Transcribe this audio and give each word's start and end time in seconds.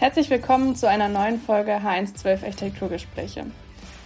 Herzlich 0.00 0.30
willkommen 0.30 0.76
zu 0.76 0.88
einer 0.88 1.08
neuen 1.08 1.40
Folge 1.40 1.72
H112 1.72 2.44
Architekturgespräche. 2.44 3.46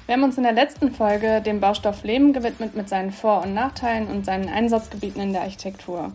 Wir 0.06 0.14
haben 0.14 0.22
uns 0.22 0.38
in 0.38 0.42
der 0.42 0.54
letzten 0.54 0.90
Folge 0.90 1.42
dem 1.42 1.60
Baustoff 1.60 2.02
Leben 2.02 2.32
gewidmet 2.32 2.74
mit 2.74 2.88
seinen 2.88 3.12
Vor- 3.12 3.42
und 3.42 3.52
Nachteilen 3.52 4.06
und 4.06 4.24
seinen 4.24 4.48
Einsatzgebieten 4.48 5.20
in 5.20 5.34
der 5.34 5.42
Architektur. 5.42 6.12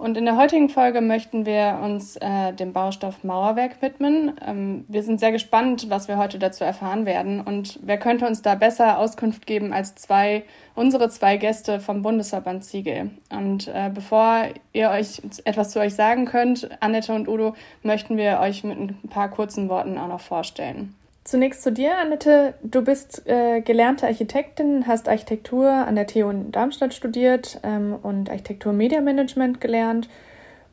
Und 0.00 0.16
in 0.16 0.24
der 0.24 0.38
heutigen 0.38 0.70
Folge 0.70 1.02
möchten 1.02 1.44
wir 1.44 1.78
uns 1.82 2.16
äh, 2.16 2.54
dem 2.54 2.72
Baustoff 2.72 3.22
Mauerwerk 3.22 3.82
widmen. 3.82 4.32
Ähm, 4.42 4.86
wir 4.88 5.02
sind 5.02 5.20
sehr 5.20 5.30
gespannt, 5.30 5.90
was 5.90 6.08
wir 6.08 6.16
heute 6.16 6.38
dazu 6.38 6.64
erfahren 6.64 7.04
werden. 7.04 7.42
Und 7.42 7.78
wer 7.82 7.98
könnte 7.98 8.26
uns 8.26 8.40
da 8.40 8.54
besser 8.54 8.96
Auskunft 8.96 9.46
geben 9.46 9.74
als 9.74 9.96
zwei, 9.96 10.44
unsere 10.74 11.10
zwei 11.10 11.36
Gäste 11.36 11.80
vom 11.80 12.00
Bundesverband 12.00 12.64
Ziegel? 12.64 13.10
Und 13.28 13.68
äh, 13.68 13.90
bevor 13.92 14.44
ihr 14.72 14.88
euch 14.88 15.20
etwas 15.44 15.68
zu 15.68 15.80
euch 15.80 15.94
sagen 15.94 16.24
könnt, 16.24 16.70
Annette 16.80 17.12
und 17.12 17.28
Udo, 17.28 17.54
möchten 17.82 18.16
wir 18.16 18.40
euch 18.40 18.64
mit 18.64 18.78
ein 18.78 18.98
paar 19.10 19.28
kurzen 19.28 19.68
Worten 19.68 19.98
auch 19.98 20.08
noch 20.08 20.20
vorstellen. 20.20 20.94
Zunächst 21.24 21.62
zu 21.62 21.70
dir, 21.70 21.98
Annette. 21.98 22.54
Du 22.62 22.82
bist 22.82 23.26
äh, 23.26 23.60
gelernte 23.60 24.06
Architektin, 24.06 24.86
hast 24.86 25.08
Architektur 25.08 25.70
an 25.70 25.94
der 25.94 26.06
TU 26.06 26.30
in 26.30 26.50
Darmstadt 26.50 26.94
studiert 26.94 27.60
ähm, 27.62 27.94
und 28.02 28.30
Architektur 28.30 28.72
Media 28.72 29.00
Management 29.00 29.60
gelernt. 29.60 30.08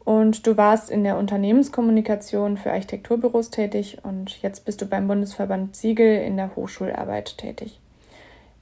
Und 0.06 0.48
du 0.48 0.56
warst 0.56 0.90
in 0.90 1.04
der 1.04 1.18
Unternehmenskommunikation 1.18 2.56
für 2.56 2.72
Architekturbüros 2.72 3.50
tätig 3.50 3.98
und 4.04 4.42
jetzt 4.42 4.64
bist 4.64 4.82
du 4.82 4.86
beim 4.86 5.06
Bundesverband 5.10 5.76
Siegel 5.76 6.22
in 6.22 6.38
der 6.38 6.56
Hochschularbeit 6.56 7.38
tätig. 7.38 7.82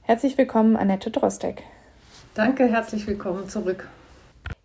Herzlich 0.02 0.36
willkommen, 0.36 0.76
Annette 0.76 1.12
Drostek. 1.12 1.62
Danke, 2.34 2.66
herzlich 2.66 3.06
willkommen 3.06 3.48
zurück. 3.48 3.88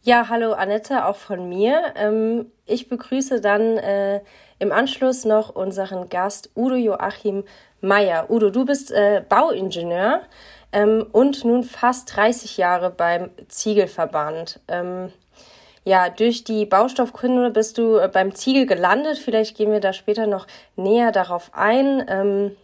Ja, 0.02 0.30
hallo 0.30 0.54
Annette, 0.54 1.06
auch 1.06 1.18
von 1.18 1.48
mir. 1.48 1.94
Ähm, 1.96 2.48
ich 2.66 2.90
begrüße 2.90 3.42
dann 3.42 3.78
äh, 3.78 4.22
im 4.62 4.72
Anschluss 4.72 5.26
noch 5.26 5.50
unseren 5.56 6.08
Gast 6.08 6.52
Udo 6.56 6.76
Joachim 6.76 7.44
Meyer. 7.82 8.30
Udo, 8.30 8.52
du 8.52 8.64
bist 8.64 8.92
äh, 8.92 9.24
Bauingenieur 9.28 10.22
ähm, 10.72 11.08
und 11.12 11.44
nun 11.44 11.64
fast 11.64 12.16
30 12.16 12.58
Jahre 12.58 12.92
beim 12.92 13.32
Ziegelverband. 13.48 14.60
Ähm, 14.68 15.12
ja, 15.84 16.10
durch 16.10 16.44
die 16.44 16.68
Baustoffkunde 16.68 17.50
bist 17.50 17.80
du 17.80 17.98
äh, 17.98 18.08
beim 18.08 18.36
Ziegel 18.36 18.68
gelandet. 18.68 19.18
Vielleicht 19.18 19.58
gehen 19.58 19.72
wir 19.72 19.80
da 19.80 19.94
später 19.94 20.28
noch 20.28 20.46
näher 20.76 21.12
darauf 21.12 21.50
ein. 21.54 22.06
Ähm, 22.08 22.56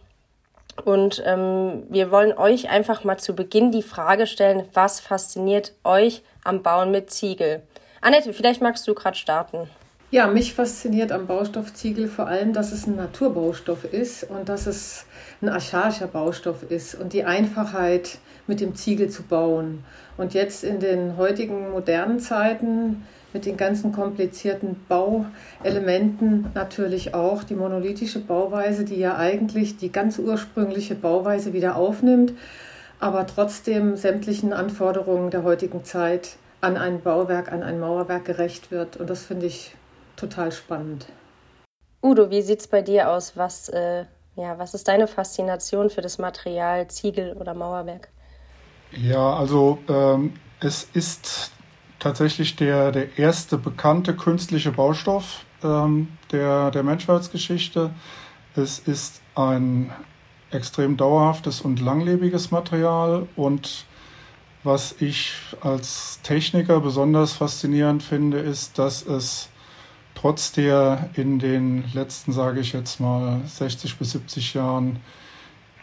und 0.84 1.20
ähm, 1.26 1.82
wir 1.88 2.12
wollen 2.12 2.32
euch 2.38 2.70
einfach 2.70 3.02
mal 3.02 3.18
zu 3.18 3.34
Beginn 3.34 3.72
die 3.72 3.82
Frage 3.82 4.28
stellen, 4.28 4.68
was 4.72 5.00
fasziniert 5.00 5.72
euch 5.82 6.22
am 6.44 6.62
Bauen 6.62 6.92
mit 6.92 7.10
Ziegel? 7.10 7.64
Annette, 8.00 8.32
vielleicht 8.32 8.62
magst 8.62 8.86
du 8.86 8.94
gerade 8.94 9.16
starten. 9.16 9.68
Ja, 10.10 10.26
mich 10.26 10.54
fasziniert 10.54 11.12
am 11.12 11.26
Baustoff 11.26 11.74
Ziegel 11.74 12.08
vor 12.08 12.28
allem, 12.28 12.54
dass 12.54 12.72
es 12.72 12.86
ein 12.86 12.96
Naturbaustoff 12.96 13.84
ist 13.84 14.24
und 14.24 14.48
dass 14.48 14.66
es 14.66 15.04
ein 15.42 15.50
archaischer 15.50 16.06
Baustoff 16.06 16.62
ist 16.70 16.94
und 16.94 17.12
die 17.12 17.24
Einfachheit 17.24 18.16
mit 18.46 18.60
dem 18.62 18.74
Ziegel 18.74 19.10
zu 19.10 19.22
bauen. 19.22 19.84
Und 20.16 20.32
jetzt 20.32 20.64
in 20.64 20.80
den 20.80 21.18
heutigen 21.18 21.72
modernen 21.72 22.20
Zeiten 22.20 23.04
mit 23.34 23.44
den 23.44 23.58
ganzen 23.58 23.92
komplizierten 23.92 24.82
Bauelementen 24.88 26.46
natürlich 26.54 27.12
auch 27.12 27.44
die 27.44 27.54
monolithische 27.54 28.20
Bauweise, 28.20 28.86
die 28.86 28.98
ja 28.98 29.18
eigentlich 29.18 29.76
die 29.76 29.92
ganz 29.92 30.18
ursprüngliche 30.18 30.94
Bauweise 30.94 31.52
wieder 31.52 31.76
aufnimmt, 31.76 32.32
aber 32.98 33.26
trotzdem 33.26 33.94
sämtlichen 33.96 34.54
Anforderungen 34.54 35.30
der 35.30 35.42
heutigen 35.42 35.84
Zeit 35.84 36.36
an 36.62 36.78
ein 36.78 37.02
Bauwerk, 37.02 37.52
an 37.52 37.62
ein 37.62 37.78
Mauerwerk 37.78 38.24
gerecht 38.24 38.70
wird. 38.70 38.96
Und 38.96 39.10
das 39.10 39.26
finde 39.26 39.44
ich 39.44 39.74
total 40.18 40.52
spannend. 40.52 41.06
Udo, 42.02 42.30
wie 42.30 42.42
sieht 42.42 42.60
es 42.60 42.68
bei 42.68 42.82
dir 42.82 43.10
aus? 43.10 43.36
Was, 43.36 43.68
äh, 43.70 44.04
ja, 44.36 44.58
was 44.58 44.74
ist 44.74 44.86
deine 44.88 45.08
Faszination 45.08 45.90
für 45.90 46.00
das 46.00 46.18
Material 46.18 46.88
Ziegel 46.88 47.34
oder 47.34 47.54
Mauerwerk? 47.54 48.08
Ja, 48.92 49.34
also 49.34 49.78
ähm, 49.88 50.34
es 50.60 50.88
ist 50.92 51.52
tatsächlich 51.98 52.56
der, 52.56 52.92
der 52.92 53.18
erste 53.18 53.58
bekannte 53.58 54.14
künstliche 54.14 54.70
Baustoff 54.70 55.44
ähm, 55.62 56.08
der, 56.30 56.70
der 56.70 56.82
Menschheitsgeschichte. 56.82 57.90
Es 58.54 58.78
ist 58.78 59.20
ein 59.34 59.92
extrem 60.50 60.96
dauerhaftes 60.96 61.60
und 61.60 61.80
langlebiges 61.80 62.50
Material 62.50 63.26
und 63.36 63.84
was 64.64 64.96
ich 65.00 65.32
als 65.60 66.20
Techniker 66.22 66.80
besonders 66.80 67.32
faszinierend 67.32 68.02
finde, 68.02 68.38
ist, 68.38 68.78
dass 68.78 69.06
es 69.06 69.50
trotz 70.20 70.50
der 70.50 71.10
in 71.14 71.38
den 71.38 71.84
letzten, 71.92 72.32
sage 72.32 72.60
ich 72.60 72.72
jetzt 72.72 72.98
mal, 72.98 73.40
60 73.46 73.98
bis 73.98 74.12
70 74.12 74.54
Jahren 74.54 74.98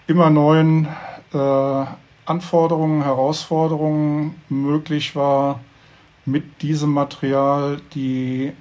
immer 0.07 0.29
neuen 0.29 0.87
äh, 1.33 1.85
Anforderungen, 2.25 3.03
Herausforderungen 3.03 4.35
möglich 4.49 5.15
war, 5.15 5.61
mit 6.25 6.61
diesem 6.61 6.91
Material 6.91 7.79
die, 7.93 8.51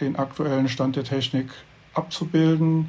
den 0.00 0.16
aktuellen 0.16 0.68
Stand 0.68 0.96
der 0.96 1.04
Technik 1.04 1.50
abzubilden, 1.94 2.88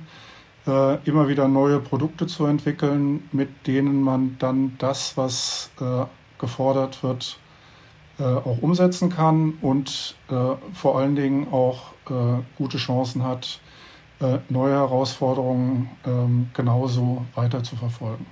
äh, 0.65 0.95
immer 1.07 1.27
wieder 1.27 1.47
neue 1.47 1.79
Produkte 1.79 2.25
zu 2.25 2.45
entwickeln, 2.45 3.29
mit 3.31 3.67
denen 3.67 4.01
man 4.01 4.37
dann 4.39 4.75
das, 4.79 5.17
was 5.17 5.69
äh, 5.79 6.05
gefordert 6.39 7.03
wird, 7.03 7.37
äh, 8.17 8.23
auch 8.23 8.57
umsetzen 8.61 9.11
kann 9.11 9.53
und 9.61 10.15
äh, 10.29 10.33
vor 10.73 10.97
allen 10.97 11.15
Dingen 11.15 11.47
auch 11.51 11.92
gute 12.05 12.77
Chancen 12.77 13.23
hat, 13.23 13.59
äh, 14.19 14.39
neue 14.49 14.73
Herausforderungen 14.73 15.89
ähm, 16.05 16.49
genauso 16.53 17.25
weiter 17.35 17.63
zu 17.63 17.75
verfolgen. 17.75 18.25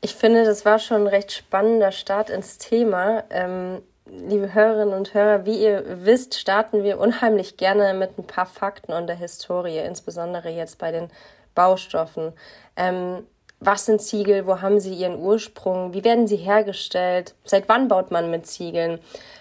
Ich 0.00 0.14
finde, 0.14 0.44
das 0.44 0.64
war 0.64 0.78
schon 0.78 1.02
ein 1.02 1.06
recht 1.06 1.32
spannender 1.32 1.92
Start 1.92 2.30
ins 2.30 2.58
Thema. 2.58 3.24
Ähm, 3.30 3.82
liebe 4.06 4.54
Hörerinnen 4.54 4.94
und 4.94 5.14
Hörer, 5.14 5.44
wie 5.44 5.62
ihr 5.62 6.04
wisst, 6.04 6.38
starten 6.38 6.84
wir 6.84 7.00
unheimlich 7.00 7.56
gerne 7.56 7.94
mit 7.94 8.18
ein 8.18 8.26
paar 8.26 8.46
Fakten 8.46 8.92
und 8.92 9.06
der 9.06 9.16
Historie, 9.16 9.78
insbesondere 9.78 10.50
jetzt 10.50 10.78
bei 10.78 10.92
den 10.92 11.08
Baustoffen. 11.54 12.32
Ähm, 12.76 13.26
was 13.60 13.86
sind 13.86 14.00
Ziegel? 14.00 14.46
Wo 14.46 14.60
haben 14.60 14.78
sie 14.78 14.94
ihren 14.94 15.18
Ursprung? 15.18 15.92
Wie 15.92 16.04
werden 16.04 16.28
sie 16.28 16.36
hergestellt? 16.36 17.34
Seit 17.44 17.68
wann 17.68 17.88
baut 17.88 18.12
man 18.12 18.30
mit 18.30 18.46
Ziegeln? 18.46 19.00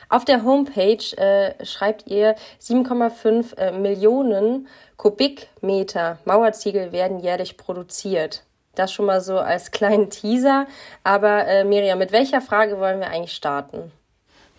Auf 0.10 0.24
der 0.24 0.44
Homepage 0.44 1.18
äh, 1.18 1.66
schreibt 1.66 2.08
ihr 2.08 2.36
7,5 2.62 3.58
äh, 3.58 3.72
Millionen 3.72 4.68
Kubikmeter 4.96 6.18
Mauerziegel 6.26 6.92
werden 6.92 7.20
jährlich 7.20 7.58
produziert. 7.58 8.44
Das 8.76 8.94
schon 8.94 9.06
mal 9.06 9.22
so 9.22 9.40
als 9.40 9.72
kleinen 9.72 10.10
Teaser. 10.10 10.66
Aber 11.04 11.46
äh, 11.48 11.64
Miriam, 11.64 12.00
mit 12.00 12.12
welcher 12.12 12.42
Frage 12.42 12.80
wollen 12.80 13.00
wir 13.00 13.08
eigentlich 13.08 13.34
starten? 13.34 13.92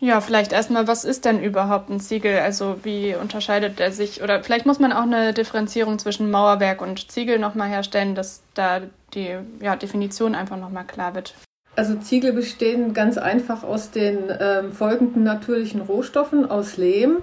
Ja, 0.01 0.21
vielleicht 0.21 0.53
erstmal, 0.53 0.87
was 0.87 1.05
ist 1.05 1.25
denn 1.25 1.43
überhaupt 1.43 1.91
ein 1.91 1.99
Ziegel? 1.99 2.39
Also 2.39 2.79
wie 2.85 3.17
unterscheidet 3.17 3.81
er 3.81 3.91
sich? 3.91 4.23
Oder 4.23 4.45
vielleicht 4.45 4.67
muss 4.67 4.79
man 4.79 4.93
auch 4.93 5.03
eine 5.03 5.33
Differenzierung 5.35 5.99
zwischen 5.99 6.31
Mauerwerk 6.31 6.81
und 6.81 7.11
Ziegel 7.11 7.39
nochmal 7.39 7.69
herstellen, 7.69 8.15
dass 8.15 8.43
da 8.55 8.83
die 9.15 9.37
ja, 9.61 9.75
Definition 9.75 10.37
einfach 10.37 10.57
nochmal 10.57 10.85
klar 10.85 11.15
wird. 11.15 11.35
Also 11.79 11.95
Ziegel 11.95 12.33
bestehen 12.33 12.93
ganz 12.93 13.19
einfach 13.19 13.63
aus 13.63 13.93
den 13.93 14.19
ähm, 14.41 14.73
folgenden 14.73 15.23
natürlichen 15.23 15.81
Rohstoffen, 15.81 16.51
aus 16.51 16.77
Lehm, 16.77 17.19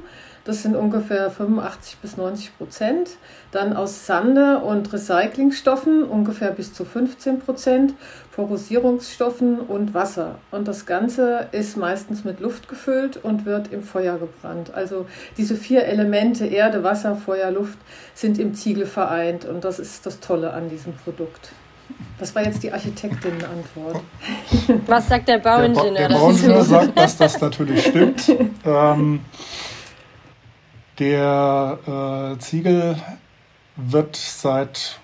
das 0.45 0.61
sind 0.61 0.77
ungefähr 0.77 1.29
85 1.29 1.97
bis 1.97 2.16
90 2.16 2.57
Prozent. 2.57 3.17
Dann 3.51 3.75
aus 3.75 4.05
Sande 4.05 4.59
und 4.59 4.93
Recyclingstoffen 4.93 6.03
ungefähr 6.03 6.51
bis 6.51 6.71
zu 6.71 6.85
15 6.85 7.39
Prozent, 7.39 7.96
Porosierungsstoffen 8.34 9.59
und 9.59 9.93
Wasser. 9.93 10.40
Und 10.52 10.69
das 10.69 10.85
Ganze 10.85 11.49
ist 11.51 11.75
meistens 11.75 12.23
mit 12.23 12.40
Luft 12.40 12.69
gefüllt 12.69 13.17
und 13.17 13.46
wird 13.46 13.73
im 13.73 13.84
Feuer 13.84 14.17
gebrannt. 14.19 14.72
Also 14.73 15.05
diese 15.37 15.58
vier 15.58 15.84
Elemente 15.84 16.46
Erde, 16.46 16.81
Wasser, 16.81 17.17
Feuer, 17.17 17.51
Luft 17.51 17.79
sind 18.13 18.40
im 18.40 18.53
Ziegel 18.53 18.85
vereint. 18.85 19.43
Und 19.43 19.66
das 19.66 19.79
ist 19.79 20.05
das 20.05 20.22
Tolle 20.22 20.53
an 20.53 20.69
diesem 20.69 20.93
Produkt. 20.93 21.51
Das 22.17 22.34
war 22.34 22.43
jetzt 22.43 22.64
die 22.64 22.72
Architektinnenantwort. 22.72 24.02
Was 24.87 25.09
sagt 25.09 25.28
der 25.28 25.40
Bauingenieur? 25.40 25.93
Der, 25.93 26.08
ba 26.08 26.14
der 26.14 26.20
Bauingenieur 26.20 26.64
sagt, 26.64 26.97
dass 26.97 27.17
das 27.17 27.41
natürlich 27.41 27.85
stimmt. 27.85 28.32
Ähm, 28.66 29.20
der 30.97 32.35
äh, 32.35 32.40
Ziegel 32.40 32.96
wird 33.76 34.16
seit, 34.16 34.99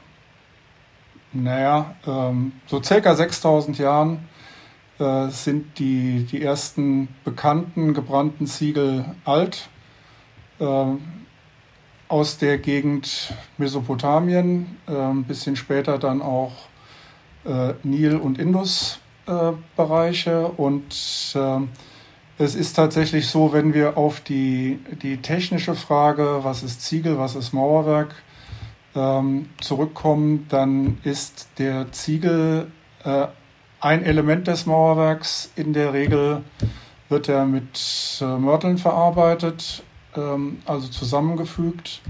naja, 1.34 1.96
ähm, 2.08 2.54
so 2.68 2.82
circa 2.82 3.14
6000 3.14 3.78
Jahren 3.78 4.30
äh, 5.00 5.28
sind 5.30 5.80
die, 5.80 6.26
die 6.32 6.42
ersten 6.42 7.10
bekannten 7.26 7.94
gebrannten 7.94 8.48
Ziegel 8.48 9.04
alt. 9.26 9.68
Äh, 10.60 10.86
aus 12.08 12.38
der 12.38 12.58
Gegend 12.58 13.34
Mesopotamien, 13.58 14.78
äh, 14.86 14.92
ein 14.92 15.24
bisschen 15.24 15.56
später 15.56 15.98
dann 15.98 16.22
auch 16.22 16.52
äh, 17.46 17.74
Nil- 17.84 18.18
und 18.18 18.38
Indus-Bereiche 18.40 20.32
äh, 20.32 20.62
und 20.62 21.34
ähm, 21.36 21.70
es 22.38 22.56
ist 22.56 22.74
tatsächlich 22.74 23.28
so, 23.28 23.54
wenn 23.54 23.74
wir 23.74 23.98
auf 23.98 24.20
die, 24.22 24.80
die 25.04 25.18
technische 25.18 25.76
Frage, 25.76 26.40
was 26.42 26.64
ist 26.64 26.82
Ziegel, 26.82 27.20
was 27.20 27.36
ist 27.36 27.54
Mauerwerk, 27.54 28.16
ähm, 28.96 29.50
zurückkommen, 29.60 30.48
dann 30.50 30.98
ist 31.04 31.50
der 31.60 31.92
Ziegel 31.92 32.72
äh, 33.04 33.28
ein 33.80 34.04
Element 34.04 34.48
des 34.48 34.66
Mauerwerks. 34.66 35.52
In 35.56 35.74
der 35.74 35.94
Regel 35.94 36.44
wird 37.10 37.30
er 37.30 37.46
mit 37.46 38.20
äh, 38.22 38.26
Mörteln 38.26 38.78
verarbeitet, 38.78 39.84
ähm, 40.16 40.60
also 40.66 40.88
zusammengefügt 40.88 42.02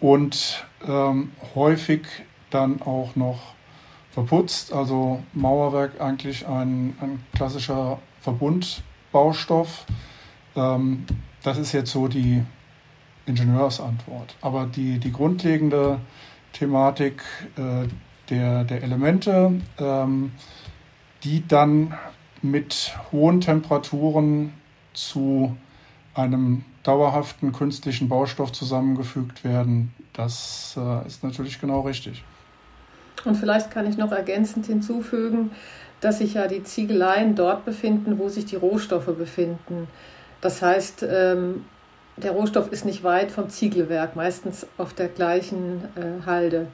und 0.00 0.66
ähm, 0.86 1.32
häufig 1.54 2.02
dann 2.50 2.82
auch 2.82 3.14
noch 3.14 3.54
verputzt. 4.18 4.72
Also 4.72 5.22
Mauerwerk 5.32 6.00
eigentlich 6.00 6.46
ein, 6.46 6.96
ein 7.00 7.24
klassischer 7.34 8.00
Verbundbaustoff. 8.20 9.86
Ähm, 10.56 11.04
das 11.42 11.58
ist 11.58 11.72
jetzt 11.72 11.92
so 11.92 12.08
die 12.08 12.42
Ingenieursantwort. 13.26 14.34
Aber 14.40 14.66
die, 14.66 14.98
die 14.98 15.12
grundlegende 15.12 16.00
Thematik 16.52 17.22
äh, 17.56 17.86
der, 18.28 18.64
der 18.64 18.82
Elemente, 18.82 19.60
ähm, 19.78 20.32
die 21.22 21.46
dann 21.46 21.94
mit 22.42 22.96
hohen 23.12 23.40
Temperaturen 23.40 24.52
zu 24.94 25.56
einem 26.14 26.64
dauerhaften 26.82 27.52
künstlichen 27.52 28.08
Baustoff 28.08 28.50
zusammengefügt 28.50 29.44
werden, 29.44 29.94
das 30.12 30.76
äh, 30.76 31.06
ist 31.06 31.22
natürlich 31.22 31.60
genau 31.60 31.82
richtig. 31.82 32.24
Und 33.26 33.36
vielleicht 33.36 33.70
kann 33.70 33.88
ich 33.88 33.96
noch 33.96 34.12
ergänzend 34.12 34.66
hinzufügen, 34.66 35.50
dass 36.00 36.18
sich 36.18 36.34
ja 36.34 36.46
die 36.46 36.62
Ziegeleien 36.62 37.34
dort 37.34 37.64
befinden, 37.64 38.18
wo 38.18 38.28
sich 38.28 38.46
die 38.46 38.56
Rohstoffe 38.56 39.16
befinden. 39.16 39.88
Das 40.40 40.62
heißt, 40.62 41.04
ähm, 41.08 41.64
der 42.16 42.32
Rohstoff 42.32 42.72
ist 42.72 42.84
nicht 42.84 43.04
weit 43.04 43.30
vom 43.30 43.48
Ziegelwerk, 43.48 44.16
meistens 44.16 44.66
auf 44.76 44.92
der 44.92 45.08
gleichen 45.08 45.84
äh, 45.96 46.26
Halde. 46.26 46.66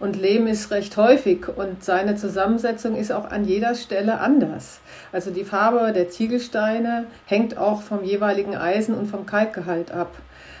Und 0.00 0.16
Lehm 0.16 0.46
ist 0.46 0.70
recht 0.70 0.96
häufig 0.96 1.48
und 1.48 1.84
seine 1.84 2.16
Zusammensetzung 2.16 2.96
ist 2.96 3.12
auch 3.12 3.30
an 3.30 3.44
jeder 3.44 3.74
Stelle 3.74 4.20
anders. 4.20 4.80
Also 5.12 5.30
die 5.30 5.44
Farbe 5.44 5.92
der 5.92 6.08
Ziegelsteine 6.08 7.06
hängt 7.26 7.56
auch 7.58 7.82
vom 7.82 8.04
jeweiligen 8.04 8.56
Eisen 8.56 8.94
und 8.94 9.06
vom 9.06 9.26
Kalkgehalt 9.26 9.90
ab. 9.92 10.16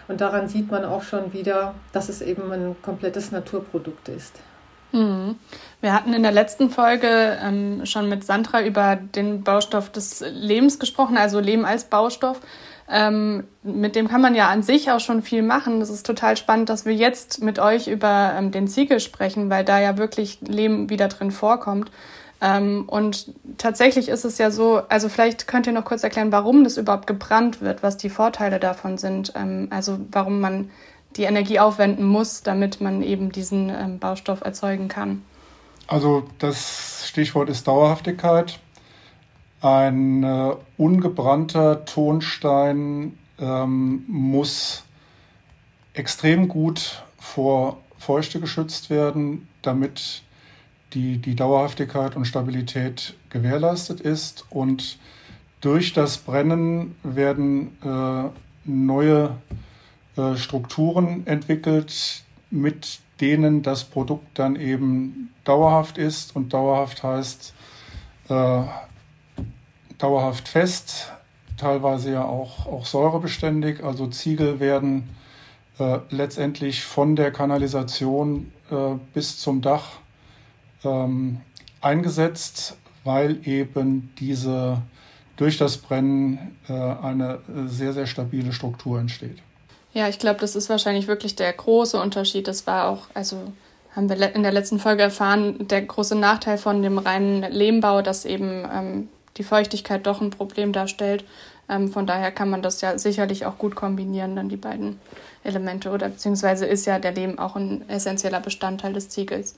Und 0.08 0.20
daran 0.20 0.48
sieht 0.48 0.70
man 0.70 0.84
auch 0.84 1.02
schon 1.02 1.32
wieder, 1.32 1.74
dass 1.92 2.08
es 2.08 2.22
eben 2.22 2.50
ein 2.52 2.76
komplettes 2.82 3.30
Naturprodukt 3.30 4.08
ist. 4.08 4.34
Wir 4.92 5.92
hatten 5.92 6.12
in 6.14 6.22
der 6.22 6.32
letzten 6.32 6.70
Folge 6.70 7.38
ähm, 7.42 7.84
schon 7.86 8.08
mit 8.08 8.24
Sandra 8.24 8.62
über 8.62 8.96
den 8.96 9.42
Baustoff 9.42 9.90
des 9.90 10.24
Lehms 10.32 10.78
gesprochen, 10.78 11.16
also 11.16 11.40
Lehm 11.40 11.64
als 11.64 11.84
Baustoff. 11.84 12.40
Ähm, 12.90 13.44
mit 13.62 13.96
dem 13.96 14.08
kann 14.08 14.22
man 14.22 14.34
ja 14.34 14.48
an 14.48 14.62
sich 14.62 14.90
auch 14.90 15.00
schon 15.00 15.22
viel 15.22 15.42
machen. 15.42 15.78
Das 15.80 15.90
ist 15.90 16.06
total 16.06 16.36
spannend, 16.36 16.70
dass 16.70 16.86
wir 16.86 16.94
jetzt 16.94 17.42
mit 17.42 17.58
euch 17.58 17.86
über 17.86 18.32
ähm, 18.36 18.50
den 18.50 18.66
Ziegel 18.66 18.98
sprechen, 19.00 19.50
weil 19.50 19.64
da 19.64 19.78
ja 19.78 19.98
wirklich 19.98 20.38
Lehm 20.40 20.88
wieder 20.88 21.08
drin 21.08 21.30
vorkommt. 21.30 21.90
Ähm, 22.40 22.84
und 22.86 23.34
tatsächlich 23.58 24.08
ist 24.08 24.24
es 24.24 24.38
ja 24.38 24.50
so, 24.50 24.80
also 24.88 25.08
vielleicht 25.08 25.48
könnt 25.48 25.66
ihr 25.66 25.72
noch 25.72 25.84
kurz 25.84 26.02
erklären, 26.02 26.32
warum 26.32 26.64
das 26.64 26.76
überhaupt 26.78 27.06
gebrannt 27.06 27.60
wird, 27.60 27.82
was 27.82 27.96
die 27.96 28.10
Vorteile 28.10 28.58
davon 28.58 28.96
sind. 28.96 29.32
Ähm, 29.36 29.68
also 29.70 29.98
warum 30.10 30.40
man 30.40 30.70
die 31.18 31.24
Energie 31.24 31.58
aufwenden 31.58 32.06
muss, 32.06 32.42
damit 32.42 32.80
man 32.80 33.02
eben 33.02 33.30
diesen 33.32 33.68
ähm, 33.68 33.98
Baustoff 33.98 34.40
erzeugen 34.40 34.88
kann. 34.88 35.22
Also 35.86 36.28
das 36.38 37.06
Stichwort 37.08 37.48
ist 37.48 37.66
Dauerhaftigkeit. 37.66 38.60
Ein 39.60 40.22
äh, 40.22 40.54
ungebrannter 40.76 41.84
Tonstein 41.84 43.18
ähm, 43.40 44.04
muss 44.06 44.84
extrem 45.94 46.46
gut 46.48 47.02
vor 47.18 47.78
Feuchte 47.98 48.38
geschützt 48.38 48.88
werden, 48.90 49.48
damit 49.62 50.22
die, 50.94 51.18
die 51.18 51.34
Dauerhaftigkeit 51.34 52.16
und 52.16 52.26
Stabilität 52.26 53.14
gewährleistet 53.30 54.00
ist. 54.00 54.46
Und 54.50 54.98
durch 55.60 55.92
das 55.92 56.18
Brennen 56.18 56.94
werden 57.02 57.76
äh, 57.82 58.30
neue 58.64 59.36
äh, 60.18 60.36
Strukturen 60.36 61.26
entwickelt, 61.26 62.24
mit 62.50 63.00
denen 63.20 63.62
das 63.62 63.84
Produkt 63.84 64.38
dann 64.38 64.56
eben 64.56 65.32
dauerhaft 65.44 65.98
ist. 65.98 66.34
Und 66.36 66.52
dauerhaft 66.52 67.02
heißt 67.02 67.54
äh, 68.28 68.62
dauerhaft 69.98 70.48
fest, 70.48 71.12
teilweise 71.56 72.12
ja 72.12 72.24
auch, 72.24 72.66
auch 72.66 72.86
säurebeständig. 72.86 73.82
Also 73.82 74.06
Ziegel 74.06 74.60
werden 74.60 75.08
äh, 75.78 75.98
letztendlich 76.10 76.84
von 76.84 77.16
der 77.16 77.30
Kanalisation 77.30 78.52
äh, 78.70 78.94
bis 79.14 79.38
zum 79.38 79.60
Dach 79.60 79.98
ähm, 80.84 81.40
eingesetzt, 81.80 82.76
weil 83.04 83.46
eben 83.46 84.12
diese 84.18 84.82
durch 85.36 85.56
das 85.56 85.78
Brennen 85.78 86.56
äh, 86.68 86.72
eine 86.72 87.38
sehr, 87.66 87.92
sehr 87.92 88.06
stabile 88.06 88.52
Struktur 88.52 88.98
entsteht. 88.98 89.38
Ja, 89.94 90.08
ich 90.08 90.18
glaube, 90.18 90.40
das 90.40 90.54
ist 90.54 90.68
wahrscheinlich 90.68 91.06
wirklich 91.06 91.34
der 91.36 91.52
große 91.52 92.00
Unterschied. 92.00 92.46
Das 92.46 92.66
war 92.66 92.88
auch, 92.88 93.06
also 93.14 93.52
haben 93.96 94.08
wir 94.08 94.34
in 94.34 94.42
der 94.42 94.52
letzten 94.52 94.78
Folge 94.78 95.02
erfahren, 95.02 95.66
der 95.66 95.82
große 95.82 96.14
Nachteil 96.14 96.58
von 96.58 96.82
dem 96.82 96.98
reinen 96.98 97.42
Lehmbau, 97.50 98.02
dass 98.02 98.24
eben 98.24 98.66
ähm, 98.72 99.08
die 99.36 99.44
Feuchtigkeit 99.44 100.06
doch 100.06 100.20
ein 100.20 100.30
Problem 100.30 100.72
darstellt. 100.72 101.24
Ähm, 101.68 101.88
von 101.88 102.06
daher 102.06 102.30
kann 102.30 102.50
man 102.50 102.62
das 102.62 102.80
ja 102.80 102.98
sicherlich 102.98 103.46
auch 103.46 103.58
gut 103.58 103.74
kombinieren, 103.74 104.36
dann 104.36 104.48
die 104.48 104.56
beiden 104.56 105.00
Elemente. 105.44 105.90
Oder 105.90 106.08
beziehungsweise 106.08 106.66
ist 106.66 106.86
ja 106.86 106.98
der 106.98 107.12
Lehm 107.12 107.38
auch 107.38 107.56
ein 107.56 107.88
essentieller 107.88 108.40
Bestandteil 108.40 108.92
des 108.92 109.08
Ziegels. 109.08 109.56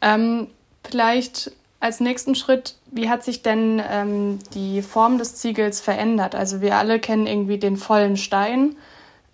Ähm, 0.00 0.48
vielleicht 0.84 1.52
als 1.80 2.00
nächsten 2.00 2.34
Schritt, 2.34 2.76
wie 2.90 3.08
hat 3.08 3.22
sich 3.22 3.42
denn 3.42 3.82
ähm, 3.90 4.38
die 4.54 4.82
Form 4.82 5.18
des 5.18 5.36
Ziegels 5.36 5.80
verändert? 5.80 6.34
Also 6.34 6.60
wir 6.60 6.76
alle 6.76 6.98
kennen 6.98 7.26
irgendwie 7.26 7.58
den 7.58 7.76
vollen 7.76 8.16
Stein. 8.16 8.76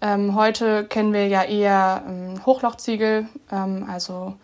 Ähm, 0.02 0.34
heute 0.34 0.84
kennen 0.84 1.12
wir 1.12 1.28
ja 1.28 1.44
eher 1.44 2.02
ähm, 2.08 2.44
Hochlochziegel, 2.44 3.28
ähm, 3.52 3.86
also 3.88 4.34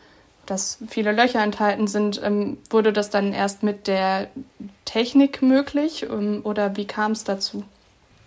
dass 0.46 0.78
viele 0.86 1.10
Löcher 1.10 1.42
enthalten 1.42 1.88
sind. 1.88 2.20
Ähm, 2.22 2.58
wurde 2.70 2.92
das 2.92 3.10
dann 3.10 3.32
erst 3.32 3.64
mit 3.64 3.88
der 3.88 4.28
Technik 4.84 5.42
möglich 5.42 6.06
ähm, 6.08 6.42
oder 6.44 6.76
wie 6.76 6.86
kam 6.86 7.12
es 7.12 7.24
dazu? 7.24 7.64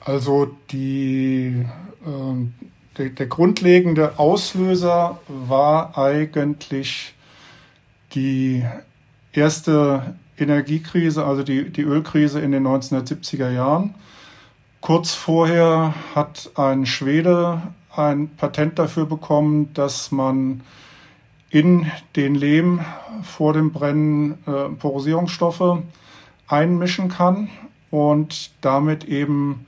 Also 0.04 0.50
die, 0.72 1.64
der, 2.98 3.10
der 3.10 3.28
grundlegende 3.28 4.18
Auslöser 4.18 5.20
war 5.28 5.96
eigentlich 5.96 7.14
die 8.16 8.66
erste 9.32 10.16
Energiekrise, 10.38 11.24
also 11.24 11.44
die, 11.44 11.70
die 11.70 11.84
Ölkrise 11.84 12.40
in 12.40 12.52
den 12.52 12.66
1970er 12.66 13.52
Jahren. 13.52 13.94
Kurz 14.82 15.14
vorher 15.14 15.94
hat 16.16 16.52
ein 16.56 16.88
Schwede 16.88 17.62
ein 17.96 18.30
Patent 18.36 18.80
dafür 18.80 19.06
bekommen, 19.06 19.72
dass 19.76 20.12
man 20.12 20.62
in 21.52 21.92
den 22.16 22.34
Lehm 22.34 22.80
vor 23.22 23.54
dem 23.54 23.72
Brennen 23.72 24.40
äh, 24.48 24.70
Porosierungsstoffe 24.70 25.84
einmischen 26.48 27.10
kann 27.10 27.50
und 27.92 28.52
damit 28.62 29.04
eben 29.04 29.68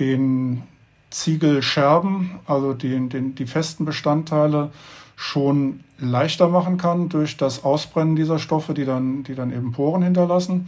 den 0.00 0.62
Ziegelscherben, 1.10 2.40
also 2.46 2.72
den, 2.72 3.10
den, 3.10 3.34
die 3.36 3.46
festen 3.46 3.84
Bestandteile, 3.84 4.72
schon 5.14 5.84
leichter 5.98 6.48
machen 6.48 6.78
kann 6.78 7.08
durch 7.08 7.36
das 7.36 7.62
Ausbrennen 7.62 8.16
dieser 8.16 8.40
Stoffe, 8.40 8.74
die 8.74 8.86
dann, 8.86 9.22
die 9.22 9.36
dann 9.36 9.52
eben 9.52 9.70
Poren 9.70 10.02
hinterlassen. 10.02 10.66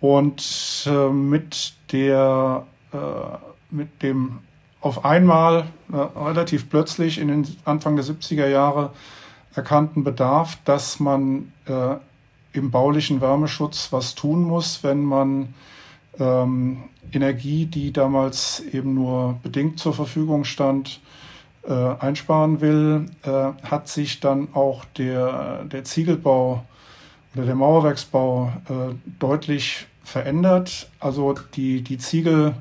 Und 0.00 0.84
äh, 0.86 1.08
mit, 1.10 1.74
der, 1.92 2.66
mit 3.70 4.02
dem 4.02 4.38
auf 4.84 5.04
einmal 5.04 5.64
äh, 5.92 5.96
relativ 5.96 6.68
plötzlich 6.68 7.18
in 7.18 7.28
den 7.28 7.46
Anfang 7.64 7.96
der 7.96 8.04
70er 8.04 8.46
Jahre 8.46 8.90
erkannten 9.54 10.04
Bedarf, 10.04 10.58
dass 10.66 11.00
man 11.00 11.52
äh, 11.66 11.96
im 12.52 12.70
baulichen 12.70 13.20
Wärmeschutz 13.20 13.88
was 13.92 14.14
tun 14.14 14.42
muss, 14.42 14.84
wenn 14.84 15.02
man 15.02 15.54
ähm, 16.18 16.84
Energie, 17.12 17.64
die 17.64 17.92
damals 17.92 18.60
eben 18.60 18.94
nur 18.94 19.38
bedingt 19.42 19.78
zur 19.78 19.94
Verfügung 19.94 20.44
stand, 20.44 21.00
äh, 21.66 21.72
einsparen 21.72 22.60
will, 22.60 23.06
äh, 23.22 23.52
hat 23.66 23.88
sich 23.88 24.20
dann 24.20 24.48
auch 24.52 24.84
der, 24.96 25.64
der 25.64 25.84
Ziegelbau 25.84 26.62
oder 27.34 27.46
der 27.46 27.54
Mauerwerksbau 27.54 28.52
äh, 28.68 28.94
deutlich 29.18 29.86
verändert. 30.04 30.88
Also 31.00 31.34
die, 31.54 31.82
die 31.82 31.98
Ziegel, 31.98 32.54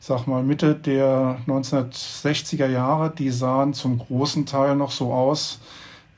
sag 0.00 0.26
mal 0.26 0.42
Mitte 0.42 0.74
der 0.74 1.38
1960er 1.46 2.66
Jahre, 2.66 3.10
die 3.10 3.30
sahen 3.30 3.72
zum 3.74 3.98
großen 3.98 4.46
Teil 4.46 4.76
noch 4.76 4.90
so 4.90 5.12
aus 5.12 5.60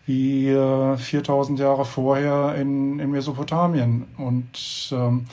wie 0.06 0.46
4000 0.48 1.60
Jahre 1.60 1.84
vorher 1.84 2.56
in, 2.56 2.98
in 2.98 3.10
Mesopotamien. 3.12 4.06
Und 4.18 4.90
ähm, 4.90 5.26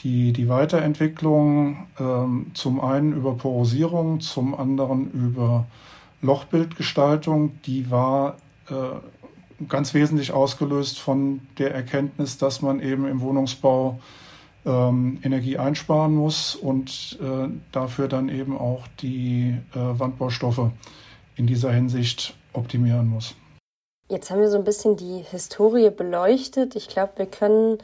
die, 0.00 0.32
die 0.32 0.48
Weiterentwicklung 0.48 1.86
ähm, 1.98 2.50
zum 2.54 2.80
einen 2.80 3.12
über 3.12 3.34
Porosierung, 3.34 4.20
zum 4.20 4.54
anderen 4.54 5.10
über 5.12 5.66
Lochbildgestaltung, 6.20 7.60
die 7.64 7.90
war 7.90 8.36
äh, 8.68 9.64
ganz 9.68 9.94
wesentlich 9.94 10.32
ausgelöst 10.32 10.98
von 10.98 11.40
der 11.58 11.74
Erkenntnis, 11.74 12.38
dass 12.38 12.62
man 12.62 12.80
eben 12.80 13.06
im 13.06 13.20
Wohnungsbau 13.20 14.00
ähm, 14.64 15.18
Energie 15.22 15.58
einsparen 15.58 16.14
muss 16.14 16.54
und 16.54 17.18
äh, 17.20 17.48
dafür 17.72 18.08
dann 18.08 18.28
eben 18.28 18.56
auch 18.56 18.86
die 19.00 19.58
äh, 19.74 19.76
Wandbaustoffe 19.76 20.70
in 21.36 21.46
dieser 21.46 21.72
Hinsicht 21.72 22.34
optimieren 22.52 23.08
muss. 23.08 23.34
Jetzt 24.08 24.30
haben 24.30 24.40
wir 24.40 24.50
so 24.50 24.58
ein 24.58 24.64
bisschen 24.64 24.96
die 24.96 25.24
Historie 25.30 25.90
beleuchtet. 25.90 26.76
Ich 26.76 26.88
glaube, 26.88 27.12
wir 27.16 27.26
können 27.26 27.78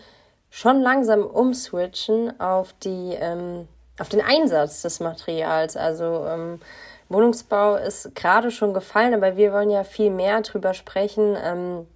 schon 0.50 0.80
langsam 0.80 1.23
umswitchen 1.23 2.38
auf 2.40 2.75
die 2.85 3.14
ähm, 3.18 3.66
auf 3.99 4.08
den 4.08 4.20
Einsatz 4.20 4.82
des 4.82 5.00
Materials. 5.00 5.76
Also 5.76 6.26
ähm, 6.26 6.61
Wohnungsbau 7.08 7.76
ist 7.76 8.14
gerade 8.14 8.50
schon 8.50 8.75
gefallen, 8.75 9.14
aber 9.14 9.37
wir 9.37 9.52
wollen 9.52 9.70
ja 9.70 9.85
viel 9.85 10.11
mehr 10.11 10.40
darüber 10.40 10.75
sprechen, 10.75 11.37
ähm, 11.42 11.87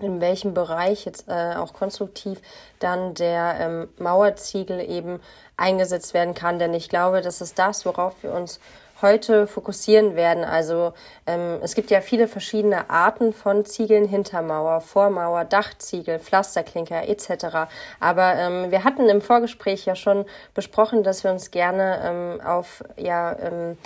in 0.00 0.20
welchem 0.20 0.54
Bereich 0.54 1.04
jetzt 1.04 1.28
äh, 1.28 1.54
auch 1.56 1.72
konstruktiv 1.72 2.40
dann 2.78 3.14
der 3.14 3.56
ähm, 3.60 3.88
Mauerziegel 3.98 4.80
eben 4.80 5.20
eingesetzt 5.56 6.14
werden 6.14 6.34
kann. 6.34 6.58
Denn 6.58 6.74
ich 6.74 6.88
glaube, 6.88 7.20
das 7.20 7.40
ist 7.40 7.58
das, 7.58 7.86
worauf 7.86 8.22
wir 8.22 8.32
uns 8.32 8.60
heute 9.02 9.46
fokussieren 9.46 10.16
werden. 10.16 10.44
Also 10.44 10.94
ähm, 11.26 11.58
es 11.62 11.74
gibt 11.74 11.90
ja 11.90 12.00
viele 12.00 12.26
verschiedene 12.26 12.88
Arten 12.90 13.32
von 13.32 13.64
Ziegeln, 13.64 14.08
Hintermauer, 14.08 14.80
Vormauer, 14.80 15.44
Dachziegel, 15.44 16.18
Pflasterklinker 16.18 17.06
etc. 17.08 17.68
Aber 18.00 18.34
ähm, 18.34 18.70
wir 18.70 18.82
hatten 18.84 19.08
im 19.08 19.20
Vorgespräch 19.20 19.84
ja 19.84 19.94
schon 19.94 20.24
besprochen, 20.54 21.02
dass 21.02 21.22
wir 21.22 21.30
uns 21.30 21.50
gerne 21.50 22.00
ähm, 22.02 22.40
auf 22.40 22.82
ja, 22.96 23.36
ähm, 23.38 23.76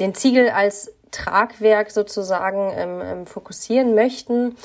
den 0.00 0.14
Ziegel 0.14 0.50
als 0.50 0.92
Tragwerk 1.12 1.92
sozusagen 1.92 2.72
ähm, 2.76 3.02
ähm, 3.02 3.26
fokussieren 3.26 3.94
möchten. 3.94 4.56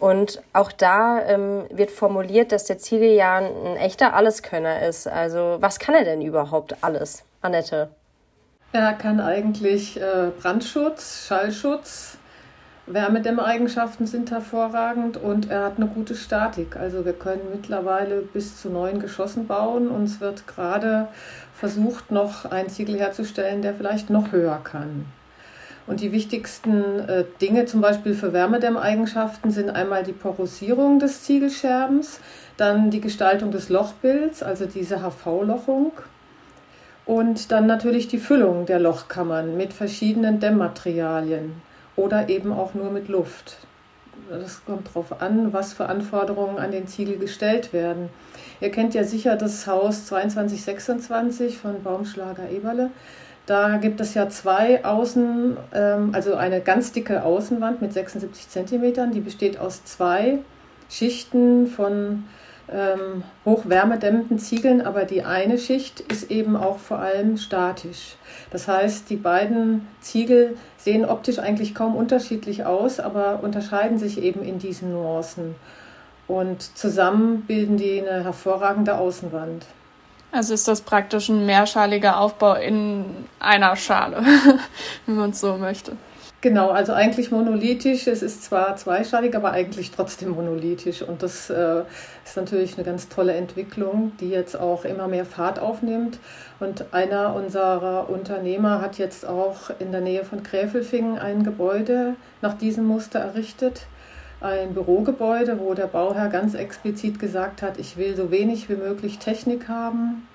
Und 0.00 0.42
auch 0.52 0.70
da 0.70 1.20
ähm, 1.26 1.64
wird 1.70 1.90
formuliert, 1.90 2.52
dass 2.52 2.64
der 2.64 2.78
Ziegel 2.78 3.10
ja 3.10 3.38
ein 3.38 3.76
echter 3.76 4.14
Alleskönner 4.14 4.82
ist. 4.86 5.08
Also 5.08 5.56
was 5.60 5.78
kann 5.78 5.94
er 5.94 6.04
denn 6.04 6.22
überhaupt 6.22 6.76
alles, 6.82 7.24
Annette? 7.42 7.90
Er 8.72 8.92
kann 8.92 9.20
eigentlich 9.20 10.00
äh, 10.00 10.30
Brandschutz, 10.40 11.26
Schallschutz, 11.26 12.18
Wärmedämmeigenschaften 12.86 14.06
sind 14.06 14.30
hervorragend 14.30 15.16
und 15.16 15.50
er 15.50 15.64
hat 15.64 15.76
eine 15.76 15.86
gute 15.86 16.14
Statik. 16.14 16.76
Also 16.76 17.04
wir 17.04 17.12
können 17.12 17.42
mittlerweile 17.52 18.22
bis 18.22 18.60
zu 18.60 18.70
neun 18.70 19.00
Geschossen 19.00 19.46
bauen 19.46 19.88
und 19.88 20.04
es 20.04 20.20
wird 20.20 20.46
gerade 20.46 21.08
versucht, 21.54 22.10
noch 22.10 22.44
einen 22.44 22.68
Ziegel 22.68 22.98
herzustellen, 22.98 23.62
der 23.62 23.74
vielleicht 23.74 24.10
noch 24.10 24.32
höher 24.32 24.60
kann. 24.62 25.06
Und 25.88 26.00
die 26.00 26.12
wichtigsten 26.12 27.00
äh, 27.08 27.24
Dinge 27.40 27.64
zum 27.64 27.80
Beispiel 27.80 28.14
für 28.14 28.34
Wärmedämmeigenschaften 28.34 29.50
sind 29.50 29.70
einmal 29.70 30.04
die 30.04 30.12
Porosierung 30.12 30.98
des 30.98 31.24
Ziegelscherbens, 31.24 32.20
dann 32.58 32.90
die 32.90 33.00
Gestaltung 33.00 33.50
des 33.50 33.70
Lochbilds, 33.70 34.42
also 34.42 34.66
diese 34.66 34.98
HV-Lochung 35.00 35.92
und 37.08 37.52
dann 37.52 37.66
natürlich 37.66 38.06
die 38.06 38.18
Füllung 38.18 38.66
der 38.66 38.78
Lochkammern 38.78 39.56
mit 39.56 39.72
verschiedenen 39.72 40.40
Dämmmaterialien 40.40 41.54
oder 41.96 42.28
eben 42.28 42.52
auch 42.52 42.74
nur 42.74 42.90
mit 42.90 43.08
Luft. 43.08 43.56
Das 44.28 44.62
kommt 44.66 44.88
darauf 44.88 45.22
an, 45.22 45.54
was 45.54 45.72
für 45.72 45.86
Anforderungen 45.86 46.58
an 46.58 46.70
den 46.70 46.86
Ziegel 46.86 47.16
gestellt 47.16 47.72
werden. 47.72 48.10
Ihr 48.60 48.70
kennt 48.70 48.92
ja 48.92 49.04
sicher 49.04 49.36
das 49.36 49.66
Haus 49.66 50.04
2226 50.04 51.56
von 51.56 51.82
Baumschlager 51.82 52.50
Eberle. 52.50 52.90
Da 53.48 53.78
gibt 53.78 53.98
es 54.02 54.12
ja 54.12 54.28
zwei 54.28 54.84
Außen, 54.84 55.56
ähm, 55.72 56.10
also 56.12 56.34
eine 56.34 56.60
ganz 56.60 56.92
dicke 56.92 57.24
Außenwand 57.24 57.80
mit 57.80 57.94
76 57.94 58.50
Zentimetern, 58.50 59.10
die 59.10 59.20
besteht 59.20 59.58
aus 59.58 59.84
zwei 59.84 60.40
Schichten 60.90 61.66
von 61.66 62.24
ähm, 62.70 63.22
hochwärmedämmenden 63.46 64.38
Ziegeln, 64.38 64.82
aber 64.82 65.06
die 65.06 65.22
eine 65.22 65.56
Schicht 65.56 66.00
ist 66.00 66.30
eben 66.30 66.56
auch 66.56 66.76
vor 66.76 66.98
allem 66.98 67.38
statisch. 67.38 68.16
Das 68.50 68.68
heißt, 68.68 69.08
die 69.08 69.16
beiden 69.16 69.88
Ziegel 70.02 70.58
sehen 70.76 71.06
optisch 71.06 71.38
eigentlich 71.38 71.74
kaum 71.74 71.96
unterschiedlich 71.96 72.66
aus, 72.66 73.00
aber 73.00 73.40
unterscheiden 73.42 73.96
sich 73.96 74.22
eben 74.22 74.42
in 74.42 74.58
diesen 74.58 74.92
Nuancen. 74.92 75.54
Und 76.26 76.60
zusammen 76.76 77.44
bilden 77.46 77.78
die 77.78 78.06
eine 78.06 78.24
hervorragende 78.24 78.98
Außenwand. 78.98 79.64
Also 80.30 80.54
ist 80.54 80.68
das 80.68 80.82
praktisch 80.82 81.28
ein 81.28 81.46
mehrschaliger 81.46 82.20
Aufbau 82.20 82.54
in 82.54 83.04
einer 83.40 83.76
Schale, 83.76 84.22
wenn 85.06 85.16
man 85.16 85.30
es 85.30 85.40
so 85.40 85.56
möchte. 85.56 85.92
Genau, 86.40 86.70
also 86.70 86.92
eigentlich 86.92 87.32
monolithisch. 87.32 88.06
Es 88.06 88.22
ist 88.22 88.44
zwar 88.44 88.76
zweischalig, 88.76 89.34
aber 89.34 89.50
eigentlich 89.50 89.90
trotzdem 89.90 90.30
monolithisch. 90.30 91.02
Und 91.02 91.24
das 91.24 91.50
äh, 91.50 91.82
ist 92.24 92.36
natürlich 92.36 92.74
eine 92.76 92.84
ganz 92.84 93.08
tolle 93.08 93.34
Entwicklung, 93.34 94.12
die 94.20 94.28
jetzt 94.28 94.54
auch 94.54 94.84
immer 94.84 95.08
mehr 95.08 95.24
Fahrt 95.24 95.58
aufnimmt. 95.58 96.20
Und 96.60 96.94
einer 96.94 97.34
unserer 97.34 98.08
Unternehmer 98.08 98.80
hat 98.80 98.98
jetzt 98.98 99.26
auch 99.26 99.70
in 99.80 99.90
der 99.90 100.00
Nähe 100.00 100.24
von 100.24 100.44
Gräfelfingen 100.44 101.18
ein 101.18 101.42
Gebäude 101.42 102.14
nach 102.40 102.54
diesem 102.54 102.84
Muster 102.84 103.18
errichtet. 103.18 103.86
Ein 104.40 104.74
Bürogebäude, 104.74 105.58
wo 105.58 105.74
der 105.74 105.86
Bauherr 105.86 106.28
ganz 106.28 106.54
explizit 106.54 107.18
gesagt 107.18 107.62
hat, 107.62 107.78
ich 107.78 107.96
will 107.96 108.16
so 108.16 108.30
wenig 108.30 108.68
wie 108.68 108.76
möglich 108.76 109.18
Technik 109.18 109.68
haben 109.68 110.28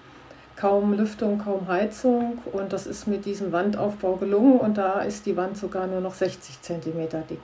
kaum 0.55 0.93
Lüftung, 0.93 1.39
kaum 1.39 1.67
Heizung 1.67 2.39
und 2.51 2.73
das 2.73 2.87
ist 2.87 3.07
mit 3.07 3.25
diesem 3.25 3.51
Wandaufbau 3.51 4.15
gelungen 4.15 4.59
und 4.59 4.77
da 4.77 5.01
ist 5.01 5.25
die 5.25 5.35
Wand 5.35 5.57
sogar 5.57 5.87
nur 5.87 6.01
noch 6.01 6.13
60 6.13 6.61
cm 6.61 7.09
dick. 7.29 7.41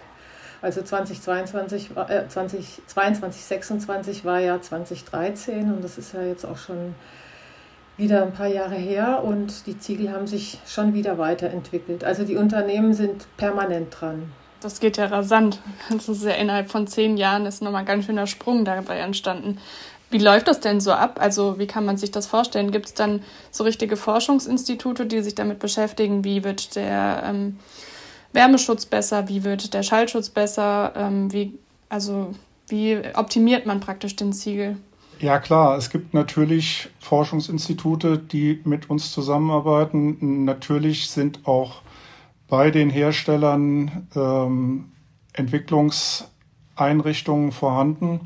Also 0.61 0.81
2022, 0.81 1.91
äh, 1.95 2.27
2022, 2.27 3.43
26 3.43 4.25
war 4.25 4.39
ja 4.39 4.61
2013 4.61 5.71
und 5.71 5.83
das 5.83 5.97
ist 5.97 6.13
ja 6.13 6.21
jetzt 6.21 6.45
auch 6.45 6.57
schon 6.57 6.95
wieder 7.97 8.23
ein 8.23 8.33
paar 8.33 8.47
Jahre 8.47 8.75
her 8.75 9.23
und 9.23 9.65
die 9.67 9.79
Ziegel 9.79 10.11
haben 10.11 10.27
sich 10.27 10.59
schon 10.65 10.93
wieder 10.93 11.17
weiterentwickelt. 11.17 12.03
Also 12.03 12.23
die 12.23 12.35
Unternehmen 12.35 12.93
sind 12.93 13.25
permanent 13.37 13.95
dran. 13.99 14.31
Das 14.61 14.79
geht 14.79 14.97
ja 14.97 15.05
rasant. 15.05 15.59
Das 15.89 16.09
ist 16.09 16.23
ja 16.23 16.31
innerhalb 16.31 16.69
von 16.69 16.87
zehn 16.87 17.17
Jahren 17.17 17.45
ist 17.45 17.61
nochmal 17.61 17.81
ein 17.81 17.85
ganz 17.85 18.05
schöner 18.05 18.27
Sprung 18.27 18.65
dabei 18.65 18.97
entstanden. 18.97 19.57
Wie 20.11 20.17
läuft 20.17 20.47
das 20.47 20.59
denn 20.59 20.81
so 20.81 20.91
ab? 20.91 21.19
Also 21.21 21.59
wie 21.59 21.67
kann 21.67 21.85
man 21.85 21.97
sich 21.97 22.11
das 22.11 22.25
vorstellen? 22.25 22.71
Gibt 22.71 22.87
es 22.87 22.93
dann 22.93 23.21
so 23.51 23.63
richtige 23.63 23.95
Forschungsinstitute, 23.95 25.05
die 25.05 25.21
sich 25.21 25.35
damit 25.35 25.59
beschäftigen? 25.59 26.23
Wie 26.23 26.43
wird 26.43 26.75
der 26.75 27.23
ähm, 27.25 27.59
Wärmeschutz 28.33 28.85
besser? 28.85 29.29
Wie 29.29 29.43
wird 29.43 29.73
der 29.73 29.83
Schallschutz 29.83 30.29
besser? 30.29 30.93
Ähm, 30.95 31.31
wie, 31.31 31.59
also 31.89 32.33
wie 32.67 32.99
optimiert 33.13 33.65
man 33.67 33.79
praktisch 33.79 34.15
den 34.15 34.33
Ziegel? 34.33 34.77
Ja 35.19 35.37
klar, 35.37 35.77
es 35.77 35.89
gibt 35.89 36.13
natürlich 36.13 36.89
Forschungsinstitute, 36.99 38.17
die 38.17 38.61
mit 38.63 38.89
uns 38.89 39.11
zusammenarbeiten. 39.11 40.45
Natürlich 40.45 41.09
sind 41.09 41.45
auch 41.45 41.81
bei 42.49 42.71
den 42.71 42.89
Herstellern 42.89 44.07
ähm, 44.15 44.91
Entwicklungseinrichtungen 45.33 47.51
vorhanden. 47.51 48.21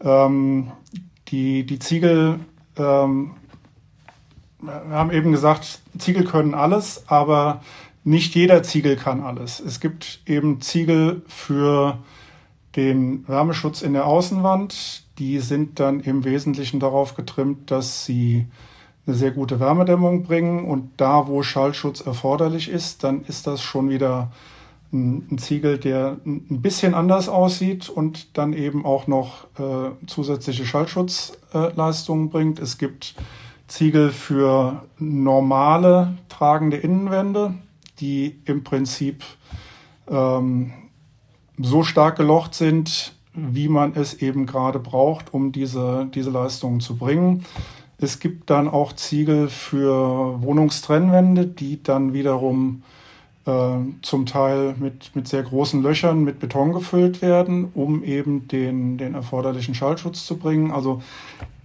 Ähm, 0.00 0.72
die, 1.28 1.64
die 1.64 1.78
Ziegel, 1.78 2.40
ähm, 2.76 3.34
wir 4.60 4.90
haben 4.90 5.12
eben 5.12 5.32
gesagt, 5.32 5.80
Ziegel 5.98 6.24
können 6.24 6.54
alles, 6.54 7.04
aber 7.06 7.62
nicht 8.02 8.34
jeder 8.34 8.62
Ziegel 8.62 8.96
kann 8.96 9.22
alles. 9.22 9.60
Es 9.60 9.80
gibt 9.80 10.20
eben 10.26 10.60
Ziegel 10.60 11.22
für 11.26 11.98
den 12.76 13.26
Wärmeschutz 13.28 13.80
in 13.82 13.94
der 13.94 14.06
Außenwand. 14.06 15.04
Die 15.18 15.38
sind 15.38 15.80
dann 15.80 16.00
im 16.00 16.24
Wesentlichen 16.24 16.80
darauf 16.80 17.14
getrimmt, 17.14 17.70
dass 17.70 18.04
sie 18.04 18.46
eine 19.06 19.16
sehr 19.16 19.30
gute 19.30 19.60
Wärmedämmung 19.60 20.24
bringen. 20.24 20.64
Und 20.64 20.90
da, 20.96 21.28
wo 21.28 21.42
Schallschutz 21.42 22.00
erforderlich 22.00 22.68
ist, 22.68 23.04
dann 23.04 23.24
ist 23.24 23.46
das 23.46 23.62
schon 23.62 23.88
wieder 23.88 24.30
ein 24.92 25.38
Ziegel, 25.38 25.78
der 25.78 26.18
ein 26.24 26.62
bisschen 26.62 26.94
anders 26.94 27.28
aussieht 27.28 27.88
und 27.88 28.38
dann 28.38 28.52
eben 28.52 28.86
auch 28.86 29.06
noch 29.08 29.44
äh, 29.58 29.90
zusätzliche 30.06 30.64
Schallschutzleistungen 30.64 32.28
äh, 32.28 32.30
bringt. 32.30 32.58
Es 32.60 32.78
gibt 32.78 33.16
Ziegel 33.66 34.10
für 34.10 34.84
normale 34.98 36.14
tragende 36.28 36.76
Innenwände, 36.76 37.54
die 37.98 38.36
im 38.44 38.62
Prinzip 38.62 39.24
ähm, 40.08 40.72
so 41.58 41.82
stark 41.82 42.16
gelocht 42.16 42.54
sind, 42.54 43.14
wie 43.32 43.68
man 43.68 43.94
es 43.94 44.14
eben 44.14 44.46
gerade 44.46 44.78
braucht, 44.78 45.34
um 45.34 45.50
diese, 45.50 46.08
diese 46.14 46.30
Leistungen 46.30 46.80
zu 46.80 46.96
bringen. 46.96 47.44
Es 48.04 48.20
gibt 48.20 48.50
dann 48.50 48.68
auch 48.68 48.92
Ziegel 48.92 49.48
für 49.48 50.42
Wohnungstrennwände, 50.42 51.46
die 51.46 51.82
dann 51.82 52.12
wiederum 52.12 52.82
äh, 53.46 53.76
zum 54.02 54.26
Teil 54.26 54.74
mit, 54.78 55.16
mit 55.16 55.26
sehr 55.26 55.42
großen 55.42 55.82
Löchern 55.82 56.22
mit 56.22 56.38
Beton 56.38 56.74
gefüllt 56.74 57.22
werden, 57.22 57.70
um 57.72 58.04
eben 58.04 58.46
den, 58.46 58.98
den 58.98 59.14
erforderlichen 59.14 59.74
Schallschutz 59.74 60.26
zu 60.26 60.36
bringen. 60.36 60.70
Also 60.70 61.02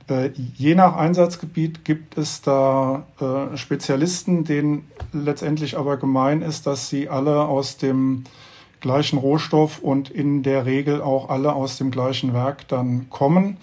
äh, 0.09 0.29
je 0.55 0.75
nach 0.75 0.95
Einsatzgebiet 0.95 1.83
gibt 1.83 2.17
es 2.17 2.41
da 2.41 3.03
äh, 3.19 3.57
Spezialisten, 3.57 4.45
denen 4.45 4.87
letztendlich 5.11 5.77
aber 5.77 5.97
gemein 5.97 6.41
ist, 6.41 6.65
dass 6.65 6.87
sie 6.87 7.09
alle 7.09 7.45
aus 7.45 7.75
dem 7.75 8.23
gleichen 8.79 9.19
Rohstoff 9.19 9.79
und 9.79 10.09
in 10.09 10.41
der 10.41 10.65
Regel 10.65 11.01
auch 11.01 11.27
alle 11.29 11.51
aus 11.51 11.77
dem 11.77 11.91
gleichen 11.91 12.33
Werk 12.33 12.65
dann 12.69 13.09
kommen. 13.09 13.57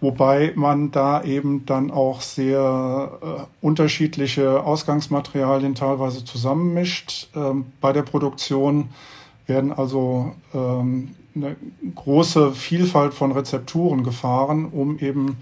Wobei 0.00 0.52
man 0.54 0.90
da 0.90 1.24
eben 1.24 1.66
dann 1.66 1.90
auch 1.90 2.20
sehr 2.20 3.18
äh, 3.20 3.64
unterschiedliche 3.64 4.62
Ausgangsmaterialien 4.62 5.74
teilweise 5.74 6.24
zusammenmischt. 6.24 7.28
Ähm, 7.34 7.66
bei 7.80 7.92
der 7.92 8.02
Produktion 8.02 8.90
werden 9.46 9.72
also 9.72 10.34
ähm, 10.54 11.16
eine 11.34 11.56
große 11.94 12.52
Vielfalt 12.52 13.14
von 13.14 13.32
Rezepturen 13.32 14.04
gefahren, 14.04 14.66
um 14.66 14.98
eben 14.98 15.36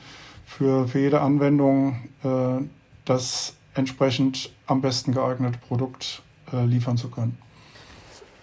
für, 0.47 0.89
für 0.89 1.01
jede 1.01 1.21
Anwendung 1.21 1.97
äh, 2.25 2.63
das 3.05 3.55
entsprechend 3.75 4.51
am 4.67 4.81
besten 4.81 5.13
geeignete 5.13 5.59
Produkt 5.59 6.23
äh, 6.53 6.65
liefern 6.65 6.97
zu 6.97 7.09
können. 7.09 7.37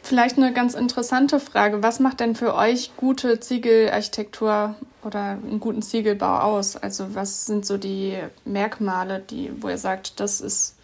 Vielleicht 0.04 0.38
eine 0.38 0.54
ganz 0.54 0.74
interessante 0.74 1.40
Frage. 1.40 1.82
Was 1.82 2.00
macht 2.00 2.20
denn 2.20 2.36
für 2.36 2.56
euch 2.56 2.92
gute 2.98 3.40
Ziegelarchitektur 3.40 4.76
oder 5.06 5.32
einen 5.32 5.60
guten 5.60 5.82
Ziegelbau 5.82 6.40
aus? 6.40 6.76
Also 6.76 7.16
was 7.16 7.46
sind 7.46 7.66
so 7.66 7.78
die 7.78 8.18
Merkmale, 8.46 9.20
die, 9.20 9.52
wo 9.62 9.70
ihr 9.70 9.78
sagt, 9.78 10.20
das 10.20 10.42
ist, 10.42 10.76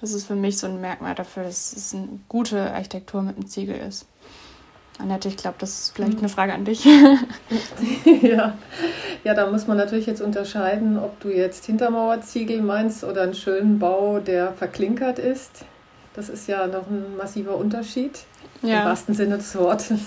das 0.00 0.12
ist 0.12 0.26
für 0.26 0.36
mich 0.36 0.58
so 0.58 0.66
ein 0.66 0.80
Merkmal 0.80 1.14
dafür, 1.14 1.44
dass 1.44 1.72
es 1.72 1.94
eine 1.94 2.08
gute 2.28 2.72
Architektur 2.72 3.22
mit 3.22 3.36
einem 3.36 3.46
Ziegel 3.46 3.76
ist? 3.76 4.06
Annette, 5.00 5.28
ich 5.28 5.36
glaube, 5.36 5.56
das 5.58 5.80
ist 5.80 5.96
vielleicht 5.96 6.18
eine 6.18 6.28
Frage 6.28 6.52
an 6.52 6.64
dich. 6.64 6.84
ja. 8.22 8.58
ja, 9.24 9.34
da 9.34 9.50
muss 9.50 9.66
man 9.66 9.76
natürlich 9.76 10.06
jetzt 10.06 10.20
unterscheiden, 10.20 10.98
ob 10.98 11.18
du 11.20 11.30
jetzt 11.30 11.64
Hintermauerziegel 11.64 12.60
meinst 12.60 13.02
oder 13.04 13.22
einen 13.22 13.34
schönen 13.34 13.78
Bau, 13.78 14.18
der 14.18 14.52
verklinkert 14.52 15.18
ist. 15.18 15.64
Das 16.14 16.28
ist 16.28 16.48
ja 16.48 16.66
noch 16.66 16.88
ein 16.88 17.16
massiver 17.16 17.56
Unterschied. 17.56 18.18
Ja. 18.62 18.80
Im 18.80 18.88
wahrsten 18.88 19.14
Sinne 19.14 19.38
des 19.38 19.56
Wortes. 19.56 20.00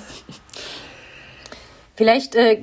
Vielleicht 1.96 2.34
äh, 2.34 2.60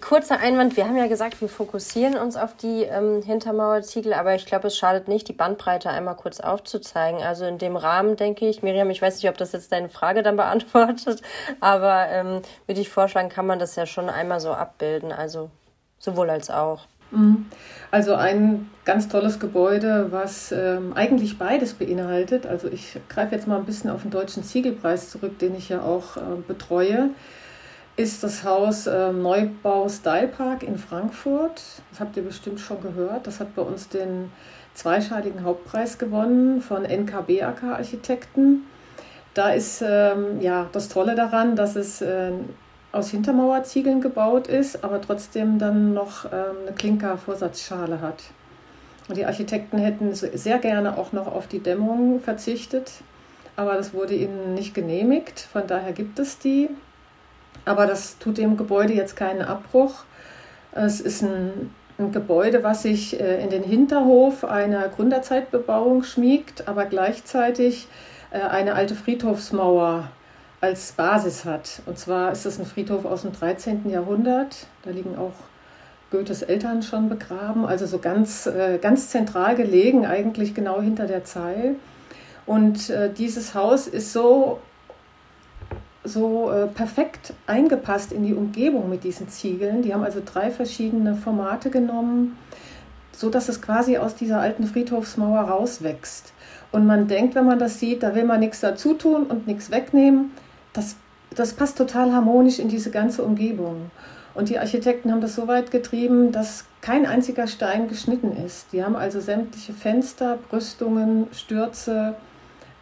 kurzer 0.00 0.38
Einwand. 0.38 0.76
Wir 0.78 0.86
haben 0.86 0.96
ja 0.96 1.06
gesagt, 1.06 1.42
wir 1.42 1.50
fokussieren 1.50 2.16
uns 2.16 2.36
auf 2.36 2.56
die 2.56 2.84
ähm, 2.84 3.20
Hintermauerziegel, 3.22 4.14
aber 4.14 4.34
ich 4.34 4.46
glaube, 4.46 4.68
es 4.68 4.76
schadet 4.76 5.06
nicht, 5.06 5.28
die 5.28 5.34
Bandbreite 5.34 5.90
einmal 5.90 6.16
kurz 6.16 6.40
aufzuzeigen. 6.40 7.20
Also 7.20 7.44
in 7.44 7.58
dem 7.58 7.76
Rahmen 7.76 8.16
denke 8.16 8.48
ich, 8.48 8.62
Miriam, 8.62 8.88
ich 8.88 9.02
weiß 9.02 9.16
nicht, 9.16 9.28
ob 9.28 9.36
das 9.36 9.52
jetzt 9.52 9.70
deine 9.72 9.90
Frage 9.90 10.22
dann 10.22 10.36
beantwortet, 10.38 11.20
aber 11.60 12.06
ähm, 12.08 12.40
würde 12.66 12.80
ich 12.80 12.88
vorschlagen, 12.88 13.28
kann 13.28 13.46
man 13.46 13.58
das 13.58 13.76
ja 13.76 13.84
schon 13.84 14.08
einmal 14.08 14.40
so 14.40 14.52
abbilden. 14.52 15.12
Also 15.12 15.50
sowohl 15.98 16.30
als 16.30 16.48
auch. 16.48 16.86
Mhm. 17.10 17.46
Also 17.90 18.14
ein 18.14 18.70
ganz 18.86 19.08
tolles 19.08 19.40
Gebäude, 19.40 20.06
was 20.10 20.52
ähm, 20.52 20.92
eigentlich 20.94 21.38
beides 21.38 21.74
beinhaltet. 21.74 22.46
Also 22.46 22.68
ich 22.68 22.98
greife 23.10 23.34
jetzt 23.34 23.46
mal 23.46 23.58
ein 23.58 23.66
bisschen 23.66 23.90
auf 23.90 24.02
den 24.02 24.10
Deutschen 24.10 24.42
Ziegelpreis 24.42 25.10
zurück, 25.10 25.38
den 25.38 25.54
ich 25.54 25.68
ja 25.68 25.82
auch 25.82 26.16
äh, 26.16 26.20
betreue 26.48 27.10
ist 28.00 28.24
das 28.24 28.44
Haus 28.44 28.86
äh, 28.86 29.12
Neubau 29.12 29.86
Style 29.90 30.28
Park 30.28 30.62
in 30.62 30.78
Frankfurt. 30.78 31.60
Das 31.90 32.00
habt 32.00 32.16
ihr 32.16 32.22
bestimmt 32.22 32.58
schon 32.58 32.80
gehört. 32.80 33.26
Das 33.26 33.40
hat 33.40 33.54
bei 33.54 33.60
uns 33.60 33.90
den 33.90 34.32
zweischaligen 34.72 35.44
Hauptpreis 35.44 35.98
gewonnen 35.98 36.62
von 36.62 36.84
NKB 36.84 37.42
AK 37.42 37.62
Architekten. 37.64 38.64
Da 39.34 39.50
ist 39.50 39.84
ähm, 39.86 40.40
ja 40.40 40.70
das 40.72 40.88
Tolle 40.88 41.14
daran, 41.14 41.56
dass 41.56 41.76
es 41.76 42.00
äh, 42.00 42.32
aus 42.90 43.10
Hintermauerziegeln 43.10 44.00
gebaut 44.00 44.46
ist, 44.46 44.82
aber 44.82 45.02
trotzdem 45.02 45.58
dann 45.58 45.92
noch 45.92 46.24
ähm, 46.24 46.56
eine 46.66 46.74
Klinkervorsatzschale 46.74 48.00
hat. 48.00 48.22
Und 49.08 49.18
die 49.18 49.26
Architekten 49.26 49.76
hätten 49.76 50.14
sehr 50.14 50.58
gerne 50.58 50.96
auch 50.96 51.12
noch 51.12 51.26
auf 51.26 51.48
die 51.48 51.60
Dämmung 51.60 52.20
verzichtet, 52.20 52.92
aber 53.56 53.74
das 53.74 53.92
wurde 53.92 54.14
ihnen 54.14 54.54
nicht 54.54 54.72
genehmigt. 54.72 55.40
Von 55.40 55.66
daher 55.66 55.92
gibt 55.92 56.18
es 56.18 56.38
die. 56.38 56.70
Aber 57.64 57.86
das 57.86 58.18
tut 58.18 58.38
dem 58.38 58.56
Gebäude 58.56 58.92
jetzt 58.94 59.16
keinen 59.16 59.42
Abbruch. 59.42 60.04
Es 60.72 61.00
ist 61.00 61.22
ein, 61.22 61.74
ein 61.98 62.12
Gebäude, 62.12 62.62
was 62.62 62.82
sich 62.82 63.18
äh, 63.20 63.42
in 63.42 63.50
den 63.50 63.62
Hinterhof 63.62 64.44
einer 64.44 64.88
Gründerzeitbebauung 64.88 66.04
schmiegt, 66.04 66.68
aber 66.68 66.86
gleichzeitig 66.86 67.88
äh, 68.30 68.40
eine 68.40 68.74
alte 68.74 68.94
Friedhofsmauer 68.94 70.08
als 70.60 70.92
Basis 70.92 71.44
hat. 71.44 71.82
Und 71.86 71.98
zwar 71.98 72.32
ist 72.32 72.46
es 72.46 72.58
ein 72.58 72.66
Friedhof 72.66 73.04
aus 73.04 73.22
dem 73.22 73.32
13. 73.32 73.88
Jahrhundert. 73.90 74.66
Da 74.82 74.90
liegen 74.90 75.16
auch 75.16 75.32
Goethes 76.10 76.42
Eltern 76.42 76.82
schon 76.82 77.08
begraben, 77.08 77.64
also 77.64 77.86
so 77.86 77.98
ganz, 77.98 78.46
äh, 78.46 78.78
ganz 78.78 79.10
zentral 79.10 79.54
gelegen, 79.54 80.06
eigentlich 80.06 80.54
genau 80.54 80.80
hinter 80.80 81.06
der 81.06 81.24
Zeil. 81.24 81.76
Und 82.46 82.92
dieses 83.16 83.54
Haus 83.54 83.86
ist 83.86 84.12
so 84.12 84.58
so 86.04 86.50
äh, 86.50 86.66
perfekt 86.66 87.34
eingepasst 87.46 88.12
in 88.12 88.24
die 88.24 88.34
Umgebung 88.34 88.88
mit 88.88 89.04
diesen 89.04 89.28
Ziegeln. 89.28 89.82
Die 89.82 89.92
haben 89.92 90.02
also 90.02 90.20
drei 90.24 90.50
verschiedene 90.50 91.14
Formate 91.14 91.70
genommen, 91.70 92.36
so 93.12 93.28
dass 93.28 93.48
es 93.48 93.60
quasi 93.60 93.98
aus 93.98 94.14
dieser 94.14 94.40
alten 94.40 94.66
Friedhofsmauer 94.66 95.40
rauswächst. 95.40 96.32
Und 96.72 96.86
man 96.86 97.08
denkt, 97.08 97.34
wenn 97.34 97.46
man 97.46 97.58
das 97.58 97.80
sieht, 97.80 98.02
da 98.02 98.14
will 98.14 98.24
man 98.24 98.40
nichts 98.40 98.60
dazu 98.60 98.94
tun 98.94 99.24
und 99.24 99.46
nichts 99.46 99.70
wegnehmen. 99.70 100.30
Das, 100.72 100.96
das 101.34 101.52
passt 101.52 101.76
total 101.76 102.12
harmonisch 102.12 102.58
in 102.58 102.68
diese 102.68 102.90
ganze 102.90 103.22
Umgebung. 103.22 103.90
Und 104.34 104.48
die 104.48 104.58
Architekten 104.58 105.10
haben 105.10 105.20
das 105.20 105.34
so 105.34 105.48
weit 105.48 105.70
getrieben, 105.70 106.30
dass 106.32 106.64
kein 106.80 107.04
einziger 107.04 107.46
Stein 107.46 107.88
geschnitten 107.88 108.36
ist. 108.46 108.72
Die 108.72 108.82
haben 108.84 108.96
also 108.96 109.20
sämtliche 109.20 109.72
Fenster, 109.72 110.38
Brüstungen, 110.48 111.26
Stürze, 111.32 112.14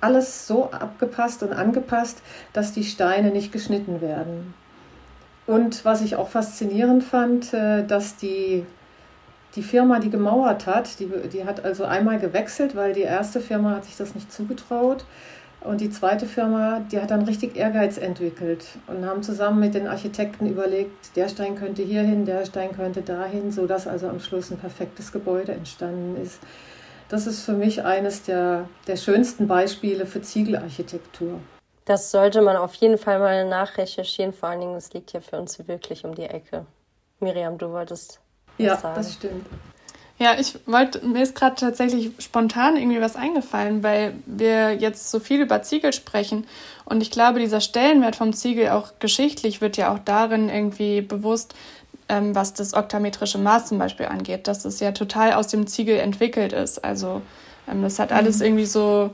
alles 0.01 0.47
so 0.47 0.71
abgepasst 0.71 1.43
und 1.43 1.53
angepasst, 1.53 2.23
dass 2.53 2.73
die 2.73 2.85
Steine 2.85 3.31
nicht 3.31 3.53
geschnitten 3.53 4.01
werden. 4.01 4.55
Und 5.47 5.85
was 5.85 6.03
ich 6.03 6.17
auch 6.17 6.29
faszinierend 6.29 7.03
fand, 7.03 7.55
äh, 7.55 7.85
dass 7.85 8.17
die, 8.17 8.67
die 9.57 9.63
Firma, 9.63 9.99
die 9.99 10.11
gemauert 10.11 10.67
hat, 10.67 11.01
die, 11.01 11.09
die 11.33 11.45
hat 11.45 11.65
also 11.65 11.85
einmal 11.85 12.19
gewechselt, 12.19 12.77
weil 12.77 12.93
die 12.93 13.01
erste 13.01 13.41
Firma 13.41 13.77
hat 13.77 13.87
sich 13.87 13.97
das 13.97 14.15
nicht 14.15 14.31
zugetraut. 14.31 15.07
Und 15.61 15.81
die 15.81 15.91
zweite 15.91 16.27
Firma, 16.27 16.81
die 16.93 17.01
hat 17.01 17.11
dann 17.11 17.23
richtig 17.23 17.57
Ehrgeiz 17.57 17.99
entwickelt 17.99 18.65
und 18.87 19.05
haben 19.05 19.23
zusammen 19.23 19.59
mit 19.59 19.75
den 19.75 19.89
Architekten 19.89 20.47
überlegt, 20.47 21.17
der 21.17 21.29
Stein 21.29 21.57
könnte 21.57 21.83
hierhin, 21.83 22.27
der 22.27 22.45
Stein 22.45 22.77
könnte 22.77 23.03
dahin, 23.03 23.51
sodass 23.51 23.89
also 23.89 24.09
am 24.09 24.21
Schluss 24.21 24.53
ein 24.53 24.59
perfektes 24.59 25.11
Gebäude 25.11 25.53
entstanden 25.53 26.23
ist. 26.23 26.39
Das 27.09 27.27
ist 27.27 27.43
für 27.43 27.53
mich 27.53 27.85
eines 27.85 28.23
der, 28.23 28.69
der 28.87 28.97
schönsten 28.97 29.49
Beispiele 29.49 30.07
für 30.07 30.21
Ziegelarchitektur. 30.21 31.41
Das 31.87 32.11
sollte 32.11 32.43
man 32.43 32.57
auf 32.57 32.75
jeden 32.75 32.99
Fall 32.99 33.19
mal 33.19 33.49
nachrecherchieren. 33.49 34.35
Vor 34.35 34.51
allen 34.51 34.61
Dingen, 34.61 34.75
es 34.75 34.93
liegt 34.93 35.13
ja 35.13 35.21
für 35.21 35.39
uns 35.39 35.59
wirklich 35.67 36.05
um 36.05 36.15
die 36.15 36.25
Ecke. 36.25 36.67
Miriam, 37.21 37.57
du 37.57 37.71
wolltest. 37.71 38.21
Ja, 38.59 38.77
sagen. 38.77 38.97
das 38.97 39.15
stimmt. 39.15 39.47
Ja, 40.19 40.37
ich 40.39 40.59
wollte, 40.67 41.07
mir 41.07 41.23
ist 41.23 41.37
gerade 41.37 41.55
tatsächlich 41.55 42.11
spontan 42.19 42.77
irgendwie 42.77 43.01
was 43.01 43.15
eingefallen, 43.15 43.85
weil 43.85 44.15
wir 44.27 44.73
jetzt 44.75 45.13
so 45.13 45.21
viel 45.21 45.41
über 45.41 45.63
Ziegel 45.63 45.93
sprechen. 45.93 46.45
Und 46.85 47.03
ich 47.03 47.13
glaube, 47.13 47.39
dieser 47.39 47.61
Stellenwert 47.61 48.17
vom 48.17 48.33
Ziegel 48.33 48.71
auch 48.71 48.99
geschichtlich 48.99 49.61
wird 49.61 49.77
ja 49.77 49.95
auch 49.95 50.01
darin 50.01 50.49
irgendwie 50.49 51.03
bewusst, 51.03 51.55
ähm, 52.09 52.35
was 52.35 52.55
das 52.55 52.75
oktametrische 52.75 53.39
Maß 53.39 53.67
zum 53.67 53.79
Beispiel 53.79 54.07
angeht, 54.07 54.47
dass 54.47 54.65
es 54.65 54.81
ja 54.81 54.93
total 54.93 55.35
aus 55.35 55.49
dem 55.49 55.67
Ziegel 55.67 55.99
entwickelt 55.99 56.53
ist. 56.53 56.85
Also 56.85 57.23
ähm, 57.71 57.83
das 57.83 57.99
hat 57.99 58.13
alles 58.13 58.39
mhm. 58.39 58.47
irgendwie 58.47 58.67
so, 58.67 59.11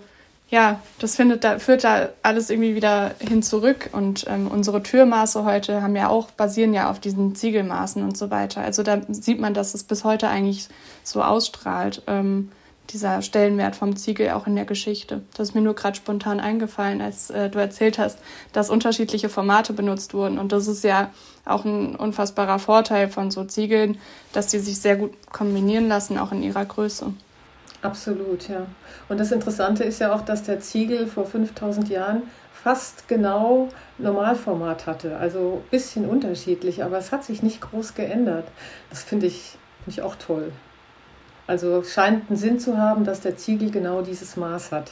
ja, 0.48 0.80
das 1.00 1.16
findet 1.16 1.44
da, 1.44 1.58
führt 1.58 1.84
da 1.84 2.10
alles 2.22 2.50
irgendwie 2.50 2.74
wieder 2.74 3.12
hin 3.18 3.42
zurück. 3.42 3.90
Und 3.92 4.26
ähm, 4.28 4.48
unsere 4.48 4.82
Türmaße 4.82 5.44
heute 5.44 5.82
haben 5.82 5.96
ja 5.96 6.08
auch, 6.08 6.30
basieren 6.30 6.74
ja 6.74 6.90
auf 6.90 7.00
diesen 7.00 7.34
Ziegelmaßen 7.34 8.02
und 8.02 8.16
so 8.16 8.30
weiter. 8.30 8.62
Also 8.62 8.82
da 8.82 9.00
sieht 9.08 9.40
man, 9.40 9.54
dass 9.54 9.74
es 9.74 9.84
bis 9.84 10.04
heute 10.04 10.28
eigentlich 10.28 10.68
so 11.02 11.22
ausstrahlt. 11.22 12.02
Ähm, 12.06 12.50
dieser 12.90 13.22
Stellenwert 13.22 13.76
vom 13.76 13.96
Ziegel 13.96 14.30
auch 14.30 14.46
in 14.46 14.56
der 14.56 14.64
Geschichte. 14.64 15.22
Das 15.36 15.48
ist 15.48 15.54
mir 15.54 15.60
nur 15.60 15.74
gerade 15.74 15.96
spontan 15.96 16.40
eingefallen, 16.40 17.00
als 17.00 17.30
äh, 17.30 17.48
du 17.50 17.58
erzählt 17.58 17.98
hast, 17.98 18.18
dass 18.52 18.70
unterschiedliche 18.70 19.28
Formate 19.28 19.72
benutzt 19.72 20.14
wurden. 20.14 20.38
Und 20.38 20.52
das 20.52 20.68
ist 20.68 20.84
ja 20.84 21.10
auch 21.44 21.64
ein 21.64 21.96
unfassbarer 21.96 22.58
Vorteil 22.58 23.08
von 23.08 23.30
so 23.30 23.44
Ziegeln, 23.44 23.98
dass 24.32 24.48
die 24.48 24.58
sich 24.58 24.78
sehr 24.78 24.96
gut 24.96 25.12
kombinieren 25.32 25.88
lassen, 25.88 26.18
auch 26.18 26.32
in 26.32 26.42
ihrer 26.42 26.64
Größe. 26.64 27.12
Absolut, 27.82 28.48
ja. 28.48 28.66
Und 29.08 29.20
das 29.20 29.30
Interessante 29.30 29.84
ist 29.84 30.00
ja 30.00 30.14
auch, 30.14 30.22
dass 30.22 30.42
der 30.42 30.60
Ziegel 30.60 31.06
vor 31.06 31.26
5000 31.26 31.90
Jahren 31.90 32.22
fast 32.52 33.08
genau 33.08 33.68
Normalformat 33.98 34.86
hatte. 34.86 35.18
Also 35.18 35.62
ein 35.62 35.70
bisschen 35.70 36.08
unterschiedlich, 36.08 36.82
aber 36.82 36.96
es 36.96 37.12
hat 37.12 37.24
sich 37.24 37.42
nicht 37.42 37.60
groß 37.60 37.94
geändert. 37.94 38.46
Das 38.88 39.02
finde 39.02 39.26
ich, 39.26 39.58
find 39.84 39.98
ich 39.98 40.02
auch 40.02 40.16
toll. 40.16 40.50
Also 41.46 41.82
scheint 41.82 42.30
einen 42.30 42.38
Sinn 42.38 42.58
zu 42.58 42.78
haben, 42.78 43.04
dass 43.04 43.20
der 43.20 43.36
Ziegel 43.36 43.70
genau 43.70 44.02
dieses 44.02 44.36
Maß 44.36 44.72
hat. 44.72 44.90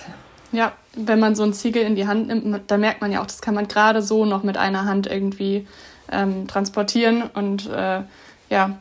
Ja, 0.53 0.73
wenn 0.95 1.19
man 1.19 1.35
so 1.35 1.43
einen 1.43 1.55
Ziegel 1.55 1.83
in 1.83 1.97
die 1.97 2.07
Hand 2.07 2.29
nimmt, 2.29 2.71
da 2.71 2.77
merkt 2.77 3.01
man 3.01 3.11
ja 3.11 3.23
auch, 3.23 3.27
das 3.27 3.41
kann 3.41 3.55
man 3.55 3.69
gerade 3.69 4.03
so 4.03 4.27
noch 4.27 4.43
mit 4.43 4.59
einer 4.59 4.85
Hand 4.85 5.07
irgendwie 5.07 5.67
ähm, 6.11 6.47
transportieren 6.47 7.23
und 7.35 7.71
äh, 7.71 8.03
ja. 8.51 8.79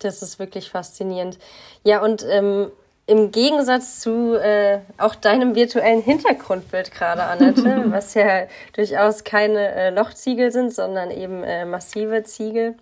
Das 0.00 0.22
ist 0.22 0.38
wirklich 0.38 0.70
faszinierend. 0.70 1.38
Ja, 1.84 2.00
und 2.00 2.24
ähm, 2.26 2.70
im 3.06 3.32
Gegensatz 3.32 4.00
zu 4.00 4.40
äh, 4.40 4.78
auch 4.96 5.14
deinem 5.14 5.54
virtuellen 5.54 6.00
Hintergrundbild 6.00 6.92
gerade, 6.92 7.24
Annette, 7.24 7.84
was 7.90 8.14
ja 8.14 8.46
durchaus 8.72 9.24
keine 9.24 9.74
äh, 9.74 9.90
Lochziegel 9.90 10.50
sind, 10.52 10.72
sondern 10.72 11.10
eben 11.10 11.42
äh, 11.42 11.66
massive 11.66 12.22
Ziegel, 12.22 12.76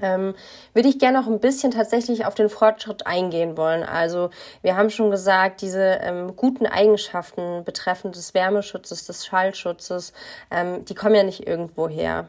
ähm, 0.00 0.34
würde 0.72 0.88
ich 0.88 0.98
gerne 0.98 1.20
noch 1.20 1.26
ein 1.26 1.40
bisschen 1.40 1.70
tatsächlich 1.70 2.24
auf 2.24 2.34
den 2.34 2.48
Fortschritt 2.48 3.06
eingehen 3.06 3.56
wollen. 3.56 3.82
Also 3.82 4.30
wir 4.62 4.76
haben 4.76 4.90
schon 4.90 5.10
gesagt, 5.10 5.60
diese 5.60 5.98
ähm, 6.02 6.34
guten 6.36 6.66
Eigenschaften 6.66 7.64
betreffend 7.64 8.16
des 8.16 8.34
Wärmeschutzes, 8.34 9.06
des 9.06 9.26
Schallschutzes, 9.26 10.12
ähm, 10.50 10.84
die 10.84 10.94
kommen 10.94 11.14
ja 11.14 11.24
nicht 11.24 11.46
irgendwo 11.46 11.88
her. 11.88 12.28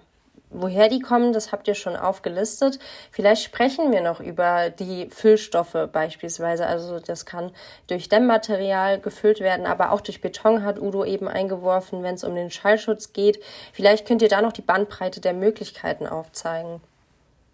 Woher 0.56 0.88
die 0.88 1.00
kommen, 1.00 1.34
das 1.34 1.52
habt 1.52 1.68
ihr 1.68 1.74
schon 1.74 1.96
aufgelistet. 1.96 2.78
Vielleicht 3.10 3.42
sprechen 3.42 3.92
wir 3.92 4.02
noch 4.02 4.20
über 4.20 4.70
die 4.70 5.10
Füllstoffe 5.10 5.90
beispielsweise. 5.92 6.68
Also 6.68 7.00
das 7.00 7.26
kann 7.26 7.52
durch 7.88 8.08
Dämmmaterial 8.08 9.00
gefüllt 9.00 9.40
werden, 9.40 9.66
aber 9.66 9.92
auch 9.92 10.02
durch 10.02 10.22
Beton 10.22 10.64
hat 10.64 10.80
Udo 10.80 11.06
eben 11.06 11.28
eingeworfen, 11.28 12.04
wenn 12.04 12.16
es 12.16 12.24
um 12.24 12.36
den 12.36 12.52
Schallschutz 12.52 13.14
geht. 13.14 13.44
Vielleicht 13.74 14.08
könnt 14.08 14.22
ihr 14.22 14.30
da 14.30 14.44
noch 14.44 14.54
die 14.54 14.62
Bandbreite 14.62 15.22
der 15.22 15.34
Möglichkeiten 15.34 16.06
aufzeigen. 16.06 16.82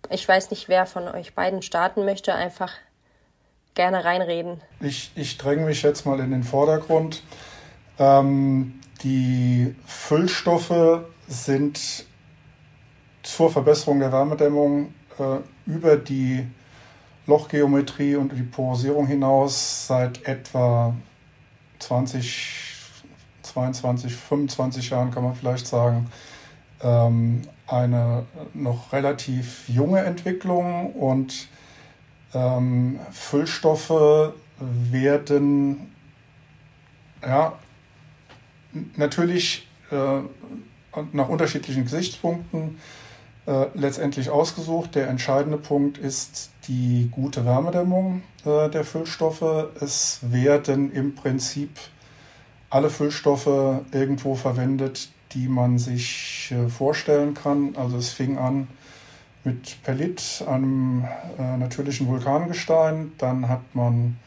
Ich 0.10 0.28
weiß 0.28 0.50
nicht, 0.52 0.70
wer 0.70 0.86
von 0.86 1.08
euch 1.08 1.36
beiden 1.36 1.62
starten 1.62 2.06
möchte. 2.06 2.34
Einfach 2.34 2.74
gerne 3.76 4.04
reinreden. 4.04 4.62
Ich, 4.80 5.12
ich 5.16 5.38
dränge 5.38 5.66
mich 5.66 5.84
jetzt 5.84 6.06
mal 6.06 6.20
in 6.20 6.32
den 6.32 6.44
Vordergrund. 6.44 7.24
Ähm, 8.00 8.80
die 9.04 9.76
Füllstoffe 9.86 11.04
sind 11.28 12.06
zur 13.24 13.52
Verbesserung 13.52 14.00
der 14.00 14.12
Wärmedämmung 14.12 14.94
äh, 15.20 15.38
über 15.70 15.96
die 15.98 16.48
Lochgeometrie 17.28 18.16
und 18.16 18.32
die 18.34 18.44
Porosierung 18.44 19.06
hinaus 19.06 19.88
seit 19.88 20.26
etwa 20.26 20.96
20, 21.78 22.74
22, 23.44 24.16
25 24.16 24.90
Jahren 24.90 25.12
kann 25.12 25.24
man 25.24 25.36
vielleicht 25.36 25.68
sagen, 25.68 26.12
ähm, 26.82 27.44
eine 27.70 28.26
noch 28.54 28.92
relativ 28.94 29.68
junge 29.68 30.00
Entwicklung 30.00 30.94
und 30.94 31.48
ähm, 32.34 33.00
Füllstoffe 33.12 34.34
werden 34.60 35.92
ja, 37.22 37.54
natürlich 38.96 39.68
äh, 39.92 40.20
nach 41.12 41.30
unterschiedlichen 41.30 41.84
Gesichtspunkten 41.84 42.78
äh, 43.46 43.66
letztendlich 43.74 44.30
ausgesucht. 44.30 44.96
Der 44.96 45.08
entscheidende 45.08 45.58
Punkt 45.58 45.98
ist 45.98 46.52
die 46.68 47.10
gute 47.12 47.46
Wärmedämmung 47.46 48.22
äh, 48.46 48.70
der 48.70 48.84
Füllstoffe. 48.84 49.68
Es 49.80 50.20
werden 50.22 50.92
im 50.92 51.16
Prinzip 51.16 51.72
alle 52.70 52.90
Füllstoffe 52.90 53.48
irgendwo 53.92 54.36
verwendet, 54.36 55.10
die 55.32 55.48
man 55.48 55.80
sich 55.80 56.39
äh, 56.52 56.70
vorstellen 56.70 57.34
kann. 57.34 57.76
Also 57.76 57.98
es 57.98 58.10
fing 58.10 58.38
an 58.38 58.68
mit 59.44 59.82
Perlit, 59.84 60.44
einem 60.48 61.06
äh, 61.38 61.58
natürlichen 61.58 62.08
Vulkangestein. 62.08 63.12
Dann 63.18 63.48
hat 63.48 63.62
man 63.74 64.18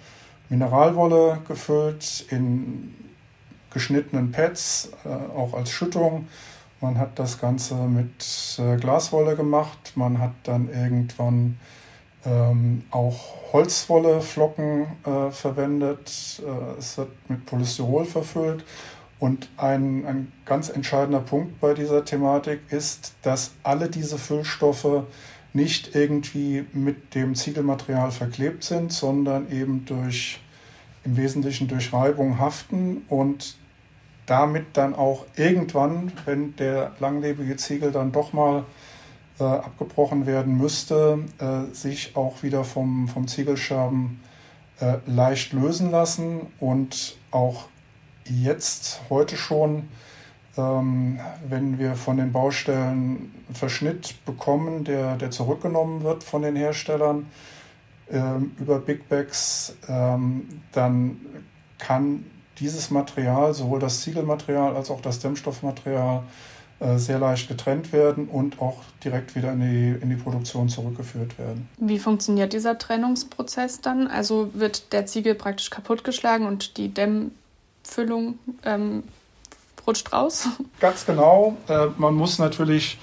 Mineralwolle 0.48 1.38
gefüllt 1.46 2.26
in 2.30 2.94
geschnittenen 3.70 4.32
Pads, 4.32 4.90
äh, 5.04 5.08
auch 5.36 5.54
als 5.54 5.70
Schüttung. 5.70 6.28
Man 6.80 6.98
hat 6.98 7.18
das 7.18 7.40
Ganze 7.40 7.76
mit 7.76 8.60
Glaswolle 8.80 9.36
gemacht. 9.36 9.92
Man 9.94 10.18
hat 10.18 10.32
dann 10.42 10.68
irgendwann 10.68 11.56
ähm, 12.24 12.82
auch 12.90 13.52
Holzwolleflocken 13.52 14.86
äh, 15.04 15.30
verwendet. 15.30 16.42
Äh, 16.44 16.78
es 16.78 16.98
wird 16.98 17.10
mit 17.28 17.46
Polystyrol 17.46 18.04
verfüllt 18.04 18.64
und 19.22 19.48
ein, 19.56 20.04
ein 20.04 20.32
ganz 20.44 20.68
entscheidender 20.68 21.20
Punkt 21.20 21.60
bei 21.60 21.74
dieser 21.74 22.04
Thematik 22.04 22.58
ist, 22.70 23.14
dass 23.22 23.52
alle 23.62 23.88
diese 23.88 24.18
Füllstoffe 24.18 25.04
nicht 25.52 25.94
irgendwie 25.94 26.64
mit 26.72 27.14
dem 27.14 27.36
Ziegelmaterial 27.36 28.10
verklebt 28.10 28.64
sind, 28.64 28.92
sondern 28.92 29.48
eben 29.52 29.84
durch 29.84 30.40
im 31.04 31.16
Wesentlichen 31.16 31.68
durch 31.68 31.92
Reibung 31.92 32.40
haften 32.40 33.04
und 33.08 33.54
damit 34.26 34.66
dann 34.72 34.92
auch 34.92 35.24
irgendwann, 35.36 36.10
wenn 36.24 36.56
der 36.56 36.90
langlebige 36.98 37.56
Ziegel 37.56 37.92
dann 37.92 38.10
doch 38.10 38.32
mal 38.32 38.64
äh, 39.38 39.44
abgebrochen 39.44 40.26
werden 40.26 40.58
müsste, 40.58 41.20
äh, 41.38 41.72
sich 41.72 42.16
auch 42.16 42.42
wieder 42.42 42.64
vom, 42.64 43.06
vom 43.06 43.28
Ziegelscherben 43.28 44.20
äh, 44.80 44.96
leicht 45.06 45.52
lösen 45.52 45.92
lassen 45.92 46.48
und 46.58 47.16
auch 47.30 47.68
jetzt 48.28 49.00
heute 49.10 49.36
schon, 49.36 49.88
ähm, 50.56 51.18
wenn 51.48 51.78
wir 51.78 51.94
von 51.94 52.16
den 52.16 52.32
Baustellen 52.32 53.32
Verschnitt 53.52 54.24
bekommen, 54.24 54.84
der, 54.84 55.16
der 55.16 55.30
zurückgenommen 55.30 56.02
wird 56.02 56.24
von 56.24 56.42
den 56.42 56.56
Herstellern 56.56 57.26
ähm, 58.10 58.52
über 58.58 58.78
Big 58.78 59.08
Bags, 59.08 59.76
ähm, 59.88 60.48
dann 60.72 61.20
kann 61.78 62.24
dieses 62.58 62.90
Material, 62.90 63.54
sowohl 63.54 63.80
das 63.80 64.02
Ziegelmaterial 64.02 64.76
als 64.76 64.90
auch 64.90 65.00
das 65.00 65.18
Dämmstoffmaterial, 65.18 66.22
äh, 66.82 66.98
sehr 66.98 67.18
leicht 67.18 67.48
getrennt 67.48 67.92
werden 67.92 68.28
und 68.28 68.60
auch 68.60 68.82
direkt 69.04 69.36
wieder 69.36 69.52
in 69.52 69.60
die, 69.60 70.02
in 70.02 70.10
die 70.10 70.16
Produktion 70.16 70.68
zurückgeführt 70.68 71.38
werden. 71.38 71.68
Wie 71.78 71.98
funktioniert 71.98 72.52
dieser 72.52 72.76
Trennungsprozess 72.76 73.80
dann? 73.80 74.08
Also 74.08 74.50
wird 74.54 74.92
der 74.92 75.06
Ziegel 75.06 75.34
praktisch 75.34 75.70
kaputtgeschlagen 75.70 76.46
und 76.46 76.76
die 76.76 76.92
Dämm 76.92 77.30
Füllung 77.82 78.38
ähm, 78.64 79.04
rutscht 79.86 80.12
raus. 80.12 80.48
Ganz 80.80 81.06
genau. 81.06 81.56
Äh, 81.68 81.88
man 81.98 82.14
muss 82.14 82.38
natürlich 82.38 82.98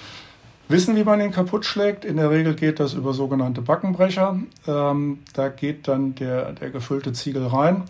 wissen, 0.68 0.96
wie 0.96 1.04
man 1.04 1.20
ihn 1.20 1.32
kaputt 1.32 1.66
schlägt. 1.66 2.06
In 2.06 2.18
der 2.18 2.30
Regel 2.30 2.56
geht 2.56 2.80
das 2.80 2.94
über 2.94 3.14
sogenannte 3.14 3.62
Backenbrecher. 3.62 4.40
Ähm, 4.68 5.20
da 5.34 5.50
geht 5.50 5.88
dann 5.88 6.16
der, 6.16 6.54
der 6.54 6.70
gefüllte 6.70 7.14
Ziegel 7.14 7.48
rein. 7.48 7.84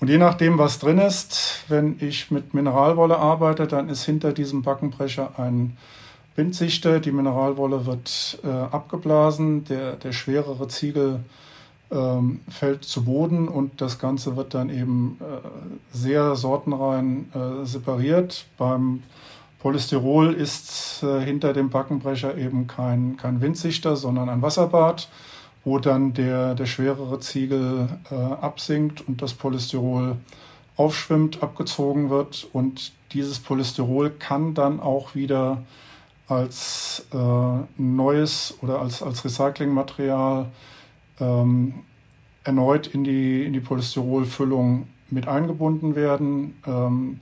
Und 0.00 0.08
je 0.08 0.18
nachdem, 0.18 0.58
was 0.58 0.78
drin 0.78 0.98
ist, 0.98 1.64
wenn 1.68 1.96
ich 2.00 2.30
mit 2.30 2.54
Mineralwolle 2.54 3.18
arbeite, 3.18 3.68
dann 3.68 3.88
ist 3.88 4.04
hinter 4.04 4.32
diesem 4.32 4.62
Backenbrecher 4.62 5.38
ein 5.38 5.76
Bindsichter. 6.34 6.98
Die 6.98 7.12
Mineralwolle 7.12 7.86
wird 7.86 8.40
äh, 8.42 8.48
abgeblasen. 8.48 9.64
Der, 9.64 9.94
der 9.94 10.12
schwerere 10.12 10.66
Ziegel 10.68 11.20
ähm, 11.92 12.40
fällt 12.48 12.84
zu 12.84 13.04
Boden 13.04 13.48
und 13.48 13.80
das 13.80 13.98
Ganze 13.98 14.36
wird 14.36 14.54
dann 14.54 14.70
eben 14.70 15.18
äh, 15.20 15.96
sehr 15.96 16.36
sortenrein 16.36 17.30
äh, 17.34 17.66
separiert. 17.66 18.46
Beim 18.56 19.02
Polystyrol 19.60 20.32
ist 20.32 21.02
äh, 21.02 21.20
hinter 21.20 21.52
dem 21.52 21.70
Backenbrecher 21.70 22.36
eben 22.36 22.66
kein, 22.66 23.16
kein 23.16 23.40
Windsichter, 23.40 23.96
sondern 23.96 24.28
ein 24.28 24.42
Wasserbad, 24.42 25.08
wo 25.64 25.78
dann 25.78 26.14
der, 26.14 26.54
der 26.54 26.66
schwerere 26.66 27.20
Ziegel 27.20 27.88
äh, 28.10 28.14
absinkt 28.14 29.06
und 29.06 29.22
das 29.22 29.34
Polystyrol 29.34 30.16
aufschwimmt, 30.76 31.42
abgezogen 31.42 32.10
wird 32.10 32.48
und 32.52 32.92
dieses 33.12 33.38
Polystyrol 33.38 34.10
kann 34.10 34.54
dann 34.54 34.80
auch 34.80 35.14
wieder 35.14 35.62
als 36.28 37.06
äh, 37.12 37.16
neues 37.76 38.54
oder 38.62 38.80
als, 38.80 39.02
als 39.02 39.24
Recyclingmaterial 39.24 40.46
ähm, 41.20 41.74
erneut 42.44 42.88
in 42.88 43.04
die, 43.04 43.44
in 43.44 43.52
die 43.52 43.60
Polystyrolfüllung 43.60 44.88
mit 45.10 45.28
eingebunden 45.28 45.94
werden. 45.94 46.56
Ähm, 46.66 47.20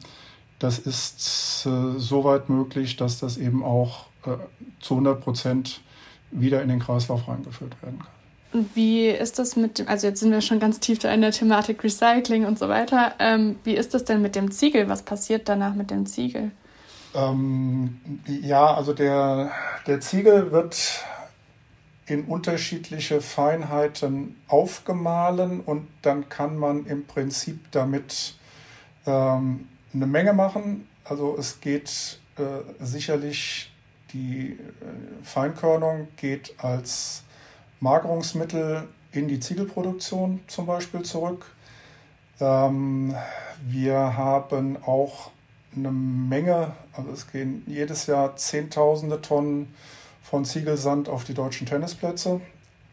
das 0.59 0.79
ist 0.79 1.67
äh, 1.67 1.99
soweit 1.99 2.49
möglich, 2.49 2.97
dass 2.97 3.19
das 3.19 3.37
eben 3.37 3.65
auch 3.65 4.07
äh, 4.27 4.37
zu 4.81 4.95
100 4.95 5.21
Prozent 5.21 5.81
wieder 6.31 6.63
in 6.63 6.69
den 6.69 6.79
Kreislauf 6.79 7.29
reingeführt 7.29 7.83
werden 7.83 7.99
kann. 7.99 8.09
Und 8.53 8.75
wie 8.75 9.09
ist 9.09 9.39
das 9.39 9.55
mit 9.57 9.79
dem, 9.79 9.89
also 9.89 10.09
jetzt 10.09 10.21
sind 10.21 10.33
wir 10.33 10.41
schon 10.41 10.59
ganz 10.59 10.81
tief 10.81 11.05
in 11.05 11.21
der 11.21 11.31
Thematik 11.31 11.85
Recycling 11.85 12.45
und 12.47 12.59
so 12.59 12.69
weiter. 12.69 13.15
Ähm, 13.21 13.57
wie 13.63 13.75
ist 13.75 13.95
das 13.95 14.05
denn 14.05 14.23
mit 14.23 14.35
dem 14.35 14.51
Ziegel? 14.51 14.89
Was 14.89 15.03
passiert 15.03 15.49
danach 15.49 15.75
mit 15.75 15.91
dem 15.91 16.05
Ziegel? 16.07 16.51
Ähm, 17.15 18.01
ja, 18.27 18.75
also 18.75 18.93
der, 18.93 19.53
der 19.87 20.01
Ziegel 20.01 20.51
wird 20.51 21.05
in 22.11 22.25
unterschiedliche 22.25 23.21
Feinheiten 23.21 24.35
aufgemahlen 24.49 25.61
und 25.61 25.87
dann 26.03 26.29
kann 26.29 26.57
man 26.57 26.85
im 26.87 27.07
Prinzip 27.07 27.71
damit 27.71 28.35
ähm, 29.07 29.69
eine 29.95 30.07
Menge 30.07 30.33
machen. 30.33 30.89
Also 31.05 31.37
es 31.39 31.61
geht 31.61 32.19
äh, 32.37 32.43
sicherlich, 32.85 33.73
die 34.13 34.59
äh, 34.59 35.25
Feinkörnung 35.25 36.09
geht 36.17 36.55
als 36.59 37.23
Magerungsmittel 37.79 38.89
in 39.13 39.29
die 39.29 39.39
Ziegelproduktion 39.39 40.41
zum 40.49 40.67
Beispiel 40.67 41.03
zurück. 41.03 41.47
Ähm, 42.41 43.15
wir 43.63 44.17
haben 44.17 44.83
auch 44.83 45.31
eine 45.77 45.93
Menge, 45.93 46.73
also 46.93 47.11
es 47.13 47.31
gehen 47.31 47.63
jedes 47.69 48.07
Jahr 48.07 48.35
Zehntausende 48.35 49.21
Tonnen 49.21 49.73
von 50.31 50.45
Ziegelsand 50.45 51.09
auf 51.09 51.25
die 51.25 51.35
deutschen 51.35 51.67
Tennisplätze, 51.67 52.41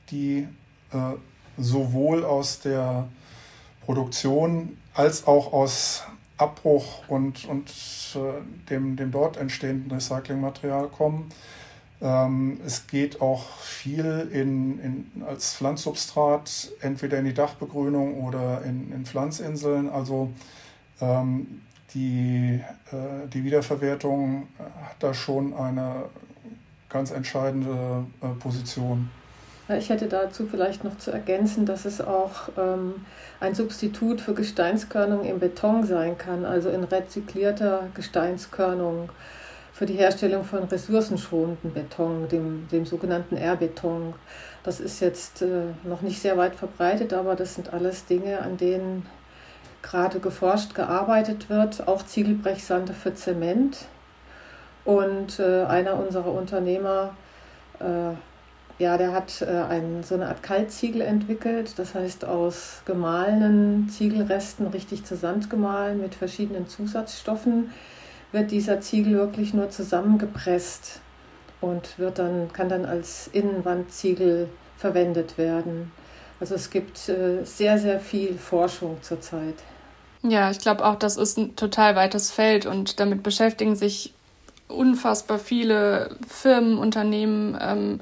die 0.10 0.48
äh, 0.92 0.98
sowohl 1.60 2.26
aus 2.26 2.60
der 2.62 3.08
Produktion 3.86 4.76
als 4.96 5.28
auch 5.28 5.54
aus 5.54 6.04
Abbruch 6.38 7.08
und, 7.08 7.46
und 7.46 7.70
äh, 8.16 8.20
dem, 8.72 8.96
dem 8.96 9.12
dort 9.12 9.38
entstehenden 9.38 9.92
Recyclingmaterial 9.92 10.88
kommen. 10.88 11.30
Ähm, 12.02 12.60
es 12.66 12.88
geht 12.88 13.22
auch 13.22 13.60
viel 13.60 14.30
in, 14.32 14.80
in, 14.80 15.24
als 15.24 15.54
Pflanzsubstrat, 15.56 16.72
entweder 16.82 17.20
in 17.20 17.26
die 17.26 17.34
Dachbegrünung 17.36 18.24
oder 18.24 18.64
in, 18.64 18.92
in 18.92 19.06
Pflanzinseln. 19.06 19.90
Also 19.90 20.32
ähm, 21.02 21.62
die, 21.94 22.62
äh, 22.92 23.28
die 23.32 23.44
Wiederverwertung 23.44 24.48
hat 24.58 24.96
da 25.00 25.14
schon 25.14 25.54
eine 25.54 26.06
ganz 26.90 27.12
entscheidende 27.12 28.06
äh, 28.22 28.28
Position. 28.40 29.10
Ich 29.70 29.90
hätte 29.90 30.08
dazu 30.08 30.48
vielleicht 30.48 30.86
noch 30.86 30.98
zu 30.98 31.12
ergänzen, 31.12 31.66
dass 31.66 31.84
es 31.84 32.00
auch 32.00 32.50
ähm, 32.58 33.06
ein 33.42 33.54
Substitut 33.54 34.22
für 34.22 34.34
Gesteinskörnung 34.34 35.26
im 35.26 35.40
Beton 35.40 35.86
sein 35.86 36.18
kann, 36.18 36.46
also 36.46 36.70
in 36.70 36.86
rezyklierter 36.86 37.90
Gesteinskörnung 37.94 39.10
für 39.74 39.86
die 39.86 39.96
Herstellung 39.96 40.46
von 40.46 40.64
ressourcenschonenden 40.64 41.74
Beton, 41.74 42.30
dem, 42.30 42.68
dem 42.72 42.86
sogenannten 42.86 43.36
R-Beton. 43.36 44.14
Das 44.64 44.80
ist 44.80 45.02
jetzt 45.02 45.42
äh, 45.42 45.66
noch 45.84 46.02
nicht 46.02 46.22
sehr 46.22 46.38
weit 46.38 46.56
verbreitet, 46.56 47.14
aber 47.14 47.36
das 47.36 47.56
sind 47.56 47.74
alles 47.74 48.06
Dinge, 48.06 48.42
an 48.42 48.56
denen 48.56 49.06
gerade 49.82 50.20
geforscht, 50.20 50.76
gearbeitet 50.76 51.50
wird. 51.50 51.88
Auch 51.88 52.04
Ziegelbrechsande 52.04 52.94
für 52.94 53.14
Zement. 53.14 53.86
Und 54.88 55.40
äh, 55.40 55.66
einer 55.66 56.00
unserer 56.00 56.32
Unternehmer 56.32 57.14
äh, 57.80 58.16
ja, 58.80 58.98
der 58.98 59.12
hat 59.12 59.42
äh, 59.42 59.46
ein, 59.46 60.04
so 60.04 60.16
eine 60.16 60.28
Art 60.28 60.44
Kaltziegel 60.44 61.02
entwickelt, 61.02 61.74
das 61.78 61.96
heißt 61.96 62.26
aus 62.26 62.82
gemahlenen 62.86 63.90
Ziegelresten 63.90 64.68
richtig 64.68 65.04
zu 65.04 65.16
Sand 65.16 65.50
gemahlen 65.50 66.00
mit 66.00 66.16
verschiedenen 66.16 66.68
Zusatzstoffen 66.68 67.72
wird 68.32 68.52
dieser 68.52 68.82
Ziegel 68.82 69.14
wirklich 69.14 69.54
nur 69.54 69.70
zusammengepresst 69.70 71.00
und 71.62 71.98
wird 71.98 72.20
dann, 72.20 72.52
kann 72.54 72.70
dann 72.70 72.86
als 72.86 73.30
Innenwandziegel 73.32 74.50
verwendet 74.78 75.38
werden. 75.38 75.92
Also 76.40 76.56
es 76.56 76.70
gibt 76.70 77.10
äh, 77.10 77.44
sehr, 77.46 77.80
sehr 77.80 78.00
viel 78.00 78.38
Forschung 78.38 78.98
zurzeit. 79.02 79.56
Ja, 80.24 80.52
ich 80.52 80.60
glaube 80.60 80.86
auch, 80.86 80.96
das 80.96 81.18
ist 81.18 81.38
ein 81.38 81.56
total 81.56 81.96
weites 81.96 82.32
Feld 82.32 82.66
und 82.66 83.00
damit 83.00 83.24
beschäftigen 83.24 83.76
sich 83.76 84.14
unfassbar 84.68 85.40
viele 85.40 86.18
Firmen, 86.28 86.78
Unternehmen. 86.78 87.58
Ähm, 87.62 88.00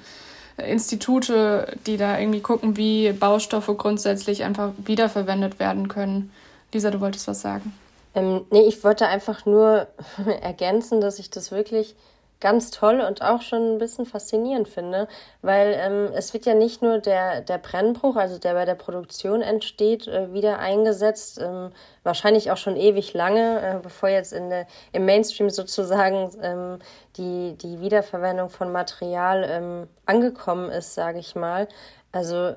Institute, 0.58 1.76
die 1.86 1.98
da 1.98 2.18
irgendwie 2.18 2.40
gucken, 2.40 2.78
wie 2.78 3.12
Baustoffe 3.12 3.76
grundsätzlich 3.78 4.44
einfach 4.44 4.72
wiederverwendet 4.78 5.60
werden 5.60 5.88
können. 5.88 6.32
Lisa, 6.74 6.92
du 6.92 7.02
wolltest 7.02 7.28
was 7.28 7.42
sagen. 7.42 7.74
Ähm, 8.14 8.46
nee, 8.52 8.62
ich 8.62 8.84
wollte 8.84 9.08
einfach 9.08 9.46
nur 9.46 9.88
ergänzen, 10.42 11.02
dass 11.02 11.20
ich 11.20 11.30
das 11.30 11.52
wirklich 11.52 11.96
ganz 12.40 12.72
toll 12.72 13.02
und 13.02 13.22
auch 13.22 13.42
schon 13.42 13.76
ein 13.76 13.78
bisschen 13.78 14.06
faszinierend 14.06 14.68
finde, 14.68 15.08
weil 15.42 15.76
ähm, 15.78 16.10
es 16.14 16.34
wird 16.34 16.46
ja 16.46 16.54
nicht 16.54 16.82
nur 16.82 17.00
der, 17.00 17.42
der 17.42 17.58
Brennbruch, 17.58 18.16
also 18.16 18.38
der 18.38 18.54
bei 18.54 18.66
der 18.66 18.76
Produktion 18.76 19.42
entsteht, 19.42 20.08
äh, 20.08 20.34
wieder 20.34 20.60
eingesetzt, 20.60 21.40
ähm, 21.42 21.72
wahrscheinlich 22.04 22.52
auch 22.52 22.58
schon 22.58 22.76
ewig 22.76 23.14
lange, 23.14 23.62
äh, 23.62 23.80
bevor 23.82 24.10
jetzt 24.10 24.34
in 24.34 24.50
der, 24.50 24.68
im 24.92 25.06
Mainstream 25.06 25.50
sozusagen 25.50 26.32
ähm, 26.42 26.80
die, 27.18 27.58
die 27.58 27.80
Wiederverwendung 27.80 28.50
von 28.50 28.72
Material 28.72 29.46
ähm, 29.50 29.88
angekommen 30.06 30.70
ist, 30.70 30.94
sage 30.94 31.20
ich 31.20 31.36
mal. 31.36 31.68
Also 32.12 32.56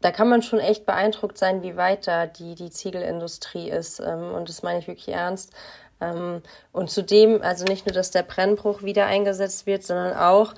da 0.00 0.10
kann 0.12 0.28
man 0.28 0.42
schon 0.42 0.60
echt 0.60 0.86
beeindruckt 0.86 1.36
sein, 1.36 1.62
wie 1.62 1.76
weit 1.76 2.06
da 2.06 2.26
die, 2.26 2.54
die 2.54 2.70
Ziegelindustrie 2.70 3.68
ist. 3.68 4.00
Ähm, 4.00 4.32
und 4.32 4.48
das 4.48 4.62
meine 4.62 4.78
ich 4.78 4.88
wirklich 4.88 5.08
ernst. 5.08 5.52
Ähm, 6.00 6.42
und 6.72 6.90
zudem, 6.90 7.42
also 7.42 7.64
nicht 7.64 7.86
nur, 7.86 7.94
dass 7.94 8.10
der 8.10 8.22
Brennbruch 8.22 8.82
wieder 8.82 9.06
eingesetzt 9.06 9.66
wird, 9.66 9.82
sondern 9.82 10.16
auch, 10.16 10.54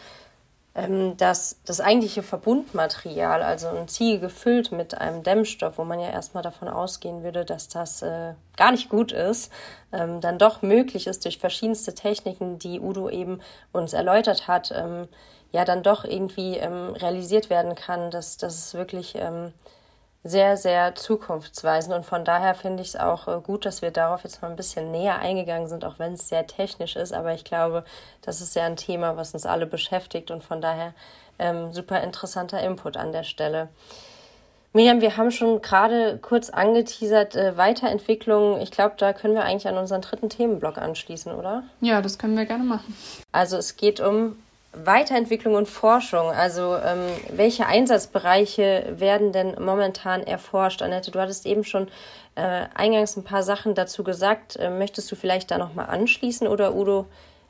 ähm, 0.75 1.17
dass 1.19 1.59
das 1.67 1.81
eigentliche 1.81 2.23
Verbundmaterial, 2.23 3.43
also 3.43 3.69
ein 3.69 3.89
Ziegel 3.89 4.21
gefüllt 4.21 4.73
mit 4.73 4.97
einem 4.97 5.23
Dämmstoff, 5.23 5.77
wo 5.77 5.85
man 5.85 6.01
ja 6.01 6.09
erstmal 6.09 6.43
davon 6.43 6.69
ausgehen 6.69 7.23
würde, 7.23 7.45
dass 7.45 7.69
das 7.69 8.01
äh, 8.03 8.35
gar 8.57 8.71
nicht 8.71 8.89
gut 8.89 9.13
ist, 9.13 9.53
ähm, 9.93 10.21
dann 10.21 10.39
doch 10.39 10.63
möglich 10.63 11.07
ist 11.07 11.25
durch 11.25 11.39
verschiedenste 11.39 11.95
Techniken, 11.95 12.59
die 12.59 12.81
Udo 12.81 13.11
eben 13.11 13.41
uns 13.73 13.93
erläutert 13.93 14.49
hat, 14.49 14.73
ähm, 14.75 15.09
ja 15.51 15.67
dann 15.67 15.83
doch 15.83 16.05
irgendwie 16.05 16.57
ähm, 16.57 16.95
realisiert 16.95 17.51
werden 17.51 17.75
kann, 17.75 18.11
dass, 18.11 18.39
dass 18.39 18.57
es 18.57 18.75
wirklich 18.75 19.15
ähm, 19.17 19.53
sehr, 20.25 20.57
sehr 20.57 20.95
zukunftsweisend. 20.95 21.95
Und 21.95 22.07
von 22.07 22.25
daher 22.25 22.55
finde 22.55 22.83
ich 22.83 22.91
es 22.91 22.97
auch 22.97 23.27
äh, 23.29 23.41
gut, 23.41 23.67
dass 23.67 23.83
wir 23.83 23.91
darauf 23.91 24.23
jetzt 24.25 24.41
mal 24.43 24.51
ein 24.51 24.57
bisschen 24.57 24.91
näher 24.91 25.19
eingegangen 25.19 25.69
sind, 25.69 25.85
auch 25.85 25.99
wenn 25.99 26.15
es 26.15 26.29
sehr 26.29 26.47
technisch 26.47 26.97
ist. 26.97 27.13
Aber 27.13 27.35
ich 27.35 27.45
glaube, 27.45 27.85
das 28.23 28.41
ist 28.41 28.55
ja 28.55 28.65
ein 28.65 28.77
Thema, 28.77 29.17
was 29.17 29.35
uns 29.35 29.47
alle 29.47 29.67
beschäftigt 29.67 30.31
und 30.31 30.45
von 30.45 30.61
daher 30.61 30.95
ähm, 31.39 31.73
super 31.73 32.03
interessanter 32.03 32.63
Input 32.63 32.97
an 32.97 33.13
der 33.13 33.25
Stelle. 33.25 33.69
Miriam, 34.75 35.03
wir 35.03 35.19
haben 35.19 35.31
schon 35.31 35.61
gerade 35.61 36.19
kurz 36.23 36.49
angeteasert, 36.49 37.37
äh, 37.37 37.57
Weiterentwicklung. 37.59 38.61
Ich 38.63 38.71
glaube, 38.71 38.95
da 38.97 39.13
können 39.13 39.35
wir 39.35 39.45
eigentlich 39.45 39.69
an 39.69 39.77
unseren 39.77 40.01
dritten 40.01 40.31
Themenblock 40.31 40.79
anschließen, 40.79 41.33
oder? 41.35 41.65
Ja, 41.81 42.01
das 42.01 42.19
können 42.19 42.39
wir 42.39 42.47
gerne 42.47 42.65
machen. 42.65 42.97
Also 43.33 43.59
es 43.59 43.77
geht 43.77 44.01
um 44.01 44.37
Weiterentwicklung 44.73 45.55
und 45.55 45.69
Forschung, 45.69 46.31
also 46.31 46.77
ähm, 46.77 47.07
welche 47.31 47.67
Einsatzbereiche 47.67 48.95
werden 48.97 49.33
denn 49.33 49.55
momentan 49.61 50.23
erforscht? 50.23 50.81
Annette, 50.81 51.11
du 51.11 51.21
hattest 51.21 51.45
eben 51.45 51.63
schon 51.63 51.89
äh, 52.37 52.65
eingangs 52.75 53.17
ein 53.17 53.25
paar 53.25 53.43
Sachen 53.43 53.75
dazu 53.75 54.03
gesagt. 54.03 54.57
Äh, 54.57 54.71
möchtest 54.71 55.13
du 55.13 55.17
vielleicht 55.17 55.51
da 55.51 55.59
nochmal 55.59 55.87
anschließen 55.87 56.49
oder 56.49 56.75
Udo, 56.75 57.07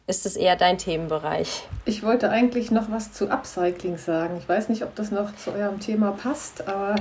ist 0.08 0.26
es 0.26 0.34
eher 0.34 0.56
dein 0.56 0.78
Themenbereich? 0.78 1.62
Ich 1.84 2.02
wollte 2.02 2.28
eigentlich 2.28 2.72
noch 2.72 2.90
was 2.90 3.12
zu 3.12 3.30
Upcycling 3.30 3.98
sagen. 3.98 4.36
Ich 4.38 4.48
weiß 4.48 4.68
nicht, 4.68 4.82
ob 4.82 4.96
das 4.96 5.12
noch 5.12 5.34
zu 5.36 5.52
eurem 5.52 5.78
Thema 5.78 6.10
passt, 6.10 6.66
aber 6.66 6.96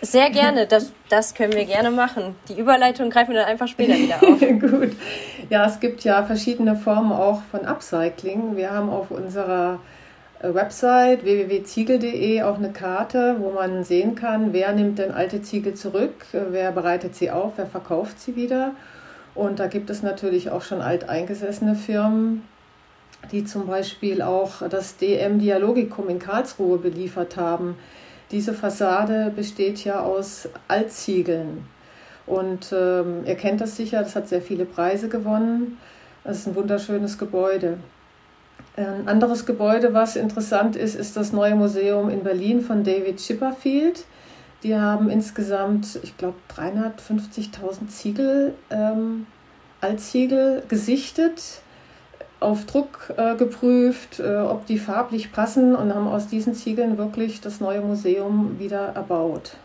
sehr 0.00 0.30
gerne, 0.30 0.66
das, 0.66 0.92
das 1.08 1.34
können 1.34 1.52
wir 1.52 1.64
gerne 1.64 1.90
machen. 1.90 2.36
Die 2.48 2.58
Überleitung 2.58 3.10
greifen 3.10 3.32
wir 3.32 3.40
dann 3.40 3.48
einfach 3.48 3.68
später 3.68 3.94
wieder 3.94 4.16
auf. 4.22 4.40
Gut. 4.60 4.96
Ja, 5.50 5.66
es 5.66 5.80
gibt 5.80 6.04
ja 6.04 6.22
verschiedene 6.22 6.76
Formen 6.76 7.12
auch 7.12 7.42
von 7.50 7.64
Upcycling. 7.66 8.56
Wir 8.56 8.70
haben 8.70 8.90
auf 8.90 9.10
unserer 9.10 9.80
äh, 10.40 10.54
Website 10.54 11.24
www.ziegel.de 11.24 12.42
auch 12.42 12.58
eine 12.58 12.70
Karte, 12.72 13.36
wo 13.40 13.50
man 13.50 13.82
sehen 13.82 14.14
kann, 14.14 14.52
wer 14.52 14.72
nimmt 14.72 14.98
denn 14.98 15.10
alte 15.10 15.42
Ziegel 15.42 15.74
zurück, 15.74 16.26
wer 16.32 16.70
bereitet 16.70 17.16
sie 17.16 17.30
auf, 17.30 17.54
wer 17.56 17.66
verkauft 17.66 18.20
sie 18.20 18.36
wieder. 18.36 18.72
Und 19.34 19.58
da 19.58 19.66
gibt 19.66 19.90
es 19.90 20.02
natürlich 20.02 20.50
auch 20.50 20.62
schon 20.62 20.80
alteingesessene 20.80 21.74
Firmen, 21.74 22.44
die 23.32 23.44
zum 23.44 23.66
Beispiel 23.66 24.22
auch 24.22 24.68
das 24.68 24.96
DM 24.96 25.38
Dialogicum 25.38 26.08
in 26.08 26.18
Karlsruhe 26.18 26.78
beliefert 26.78 27.36
haben 27.36 27.76
diese 28.30 28.54
Fassade 28.54 29.32
besteht 29.34 29.84
ja 29.84 30.00
aus 30.00 30.48
Altziegeln. 30.68 31.66
Und 32.26 32.72
ähm, 32.72 33.24
ihr 33.24 33.36
kennt 33.36 33.60
das 33.60 33.76
sicher, 33.76 34.02
das 34.02 34.14
hat 34.14 34.28
sehr 34.28 34.42
viele 34.42 34.66
Preise 34.66 35.08
gewonnen. 35.08 35.78
Das 36.24 36.38
ist 36.38 36.46
ein 36.46 36.54
wunderschönes 36.54 37.16
Gebäude. 37.16 37.78
Ein 38.76 39.08
anderes 39.08 39.46
Gebäude, 39.46 39.94
was 39.94 40.14
interessant 40.14 40.76
ist, 40.76 40.94
ist 40.94 41.16
das 41.16 41.32
neue 41.32 41.54
Museum 41.54 42.10
in 42.10 42.22
Berlin 42.22 42.60
von 42.60 42.84
David 42.84 43.16
Chipperfield. 43.16 44.04
Die 44.62 44.76
haben 44.76 45.08
insgesamt, 45.08 45.98
ich 46.02 46.16
glaube, 46.16 46.36
350.000 46.54 47.88
Ziegel, 47.88 48.54
ähm, 48.70 49.26
Altziegel 49.80 50.62
gesichtet 50.68 51.62
auf 52.40 52.66
Druck 52.66 53.12
äh, 53.16 53.34
geprüft, 53.36 54.20
äh, 54.20 54.36
ob 54.36 54.66
die 54.66 54.78
farblich 54.78 55.32
passen 55.32 55.74
und 55.74 55.94
haben 55.94 56.06
aus 56.06 56.28
diesen 56.28 56.54
Ziegeln 56.54 56.98
wirklich 56.98 57.40
das 57.40 57.60
neue 57.60 57.80
Museum 57.80 58.58
wieder 58.58 58.92
erbaut. 58.94 59.56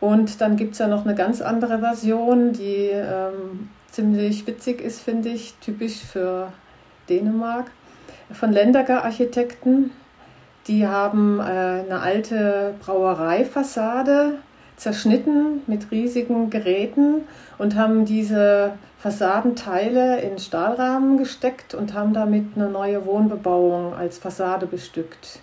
Und 0.00 0.40
dann 0.40 0.56
gibt 0.56 0.72
es 0.72 0.78
ja 0.78 0.88
noch 0.88 1.04
eine 1.04 1.14
ganz 1.14 1.42
andere 1.42 1.78
Version, 1.80 2.52
die 2.52 2.90
ähm, 2.92 3.68
ziemlich 3.90 4.46
witzig 4.46 4.80
ist, 4.80 5.00
finde 5.00 5.28
ich, 5.28 5.54
typisch 5.60 5.98
für 5.98 6.52
Dänemark, 7.08 7.70
von 8.32 8.52
Lenderger 8.52 9.04
Architekten. 9.04 9.90
Die 10.68 10.86
haben 10.86 11.38
äh, 11.40 11.42
eine 11.42 12.00
alte 12.00 12.74
Brauereifassade 12.80 14.38
zerschnitten 14.76 15.62
mit 15.66 15.90
riesigen 15.90 16.48
Geräten 16.48 17.22
und 17.58 17.76
haben 17.76 18.06
diese 18.06 18.72
Fassadenteile 19.00 20.20
in 20.20 20.38
Stahlrahmen 20.38 21.16
gesteckt 21.16 21.74
und 21.74 21.94
haben 21.94 22.12
damit 22.12 22.48
eine 22.54 22.68
neue 22.68 23.06
Wohnbebauung 23.06 23.94
als 23.94 24.18
Fassade 24.18 24.66
bestückt. 24.66 25.40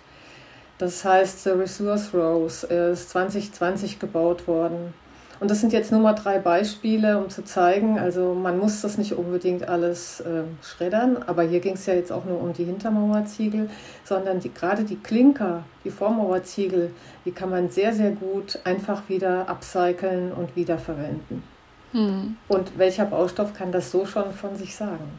Das 0.78 1.04
heißt, 1.04 1.42
The 1.42 1.50
Resource 1.50 2.14
Rose 2.14 2.64
ist 2.68 3.10
2020 3.10 3.98
gebaut 3.98 4.46
worden. 4.46 4.94
Und 5.40 5.50
das 5.50 5.60
sind 5.60 5.72
jetzt 5.72 5.90
nur 5.90 6.00
mal 6.00 6.14
drei 6.14 6.38
Beispiele, 6.38 7.18
um 7.18 7.30
zu 7.30 7.44
zeigen, 7.44 7.98
also 7.98 8.32
man 8.32 8.58
muss 8.58 8.80
das 8.80 8.96
nicht 8.96 9.14
unbedingt 9.14 9.68
alles 9.68 10.20
äh, 10.20 10.42
schreddern, 10.62 11.16
aber 11.26 11.42
hier 11.42 11.58
ging 11.58 11.74
es 11.74 11.86
ja 11.86 11.94
jetzt 11.94 12.12
auch 12.12 12.24
nur 12.24 12.40
um 12.40 12.52
die 12.52 12.64
Hintermauerziegel, 12.64 13.70
sondern 14.04 14.38
die, 14.38 14.54
gerade 14.54 14.84
die 14.84 14.96
Klinker, 14.96 15.64
die 15.84 15.90
Vormauerziegel, 15.90 16.92
die 17.24 17.32
kann 17.32 17.50
man 17.50 17.70
sehr, 17.70 17.92
sehr 17.92 18.12
gut 18.12 18.60
einfach 18.62 19.08
wieder 19.08 19.48
upcyclen 19.48 20.32
und 20.32 20.54
wiederverwenden. 20.54 21.57
Hm. 21.92 22.36
Und 22.48 22.78
welcher 22.78 23.06
Baustoff 23.06 23.54
kann 23.54 23.72
das 23.72 23.90
so 23.90 24.06
schon 24.06 24.32
von 24.32 24.56
sich 24.56 24.74
sagen? 24.74 25.10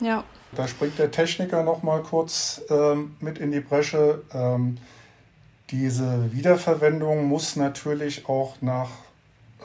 Ja. 0.00 0.24
Da 0.54 0.68
springt 0.68 0.98
der 0.98 1.10
Techniker 1.10 1.62
noch 1.62 1.82
mal 1.82 2.02
kurz 2.02 2.60
ähm, 2.68 3.16
mit 3.20 3.38
in 3.38 3.52
die 3.52 3.60
Bresche. 3.60 4.22
Ähm, 4.32 4.76
diese 5.70 6.32
Wiederverwendung 6.32 7.24
muss 7.24 7.56
natürlich 7.56 8.28
auch 8.28 8.56
nach 8.60 8.90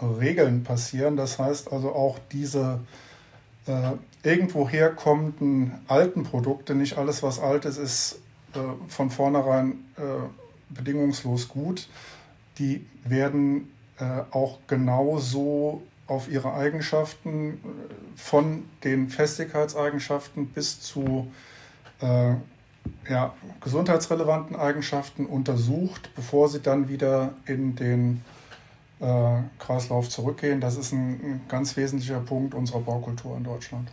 Regeln 0.02 0.64
passieren. 0.64 1.18
Das 1.18 1.40
heißt 1.40 1.74
also 1.74 1.92
auch 1.94 2.20
diese 2.32 2.80
äh, 3.66 3.92
irgendwo 4.24 4.68
herkommenden 4.70 5.74
alten 5.88 6.24
Produkte, 6.24 6.76
nicht 6.76 6.98
alles, 6.98 7.24
was 7.24 7.40
alt 7.40 7.66
ist, 7.66 7.78
ist 7.78 8.20
äh, 8.54 8.60
von 8.88 9.10
vornherein 9.10 9.86
äh, 9.98 10.02
bedingungslos 10.70 11.50
gut. 11.50 11.88
Die 12.60 12.86
werden 13.04 13.74
äh, 14.00 14.22
auch 14.32 14.60
genauso 14.68 15.82
auf 16.08 16.30
ihre 16.30 16.54
Eigenschaften 16.54 17.54
äh, 17.54 17.58
von 18.16 18.64
den 18.84 19.10
Festigkeitseigenschaften 19.10 20.48
bis 20.48 20.82
zu 20.82 21.32
äh, 22.02 22.34
ja, 23.10 23.34
gesundheitsrelevanten 23.62 24.56
Eigenschaften 24.56 25.26
untersucht, 25.26 26.10
bevor 26.16 26.50
sie 26.50 26.62
dann 26.62 26.88
wieder 26.90 27.34
in 27.46 27.76
den 27.76 28.24
äh, 29.00 29.40
Kreislauf 29.60 30.10
zurückgehen. 30.10 30.62
Das 30.62 30.78
ist 30.78 30.92
ein, 30.94 31.20
ein, 31.22 31.42
ganz 31.50 31.76
wesentlicher 31.78 32.20
Punkt 32.20 32.54
unserer 32.54 32.80
Baukultur 32.80 33.36
in 33.38 33.44
Deutschland. 33.44 33.90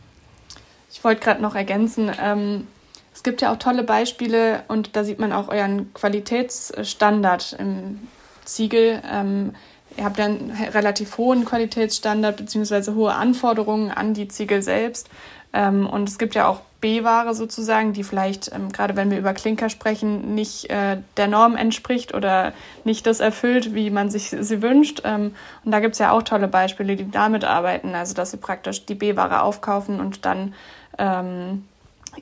Ich 0.90 1.02
wollte 1.02 1.22
gerade 1.22 1.42
noch 1.42 1.56
ergänzen, 1.56 2.10
ähm, 2.20 2.68
es 3.14 3.22
gibt 3.22 3.42
ja 3.42 3.52
auch 3.52 3.58
tolle 3.58 3.84
Beispiele 3.84 4.64
und 4.66 4.96
da 4.96 5.04
sieht 5.04 5.20
man 5.20 5.32
auch 5.32 5.48
euren 5.48 5.94
Qualitätsstandard 5.94 7.56
im 7.60 8.08
Ziegel. 8.44 9.00
Ähm, 9.08 9.54
ihr 9.96 10.04
habt 10.04 10.18
einen 10.20 10.50
relativ 10.72 11.18
hohen 11.18 11.44
Qualitätsstandard 11.44 12.36
bzw. 12.36 12.92
hohe 12.92 13.14
Anforderungen 13.14 13.90
an 13.90 14.14
die 14.14 14.28
Ziegel 14.28 14.62
selbst. 14.62 15.08
Ähm, 15.52 15.86
und 15.86 16.08
es 16.08 16.18
gibt 16.18 16.34
ja 16.34 16.48
auch 16.48 16.60
B-Ware 16.80 17.34
sozusagen, 17.34 17.92
die 17.92 18.02
vielleicht, 18.02 18.52
ähm, 18.52 18.72
gerade 18.72 18.96
wenn 18.96 19.10
wir 19.10 19.18
über 19.18 19.32
Klinker 19.32 19.70
sprechen, 19.70 20.34
nicht 20.34 20.68
äh, 20.68 20.98
der 21.16 21.28
Norm 21.28 21.56
entspricht 21.56 22.12
oder 22.12 22.52
nicht 22.84 23.06
das 23.06 23.20
erfüllt, 23.20 23.74
wie 23.74 23.88
man 23.90 24.10
sich 24.10 24.30
sie 24.38 24.62
wünscht. 24.62 25.02
Ähm, 25.04 25.34
und 25.64 25.70
da 25.70 25.80
gibt 25.80 25.94
es 25.94 26.00
ja 26.00 26.10
auch 26.10 26.22
tolle 26.22 26.48
Beispiele, 26.48 26.96
die 26.96 27.10
damit 27.10 27.44
arbeiten, 27.44 27.94
also 27.94 28.14
dass 28.14 28.32
sie 28.32 28.36
praktisch 28.36 28.84
die 28.84 28.94
B-Ware 28.94 29.42
aufkaufen 29.42 30.00
und 30.00 30.24
dann 30.24 30.54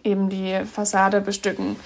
eben 0.02 0.30
die 0.30 0.64
Fassade 0.64 1.20
bestücken. 1.20 1.76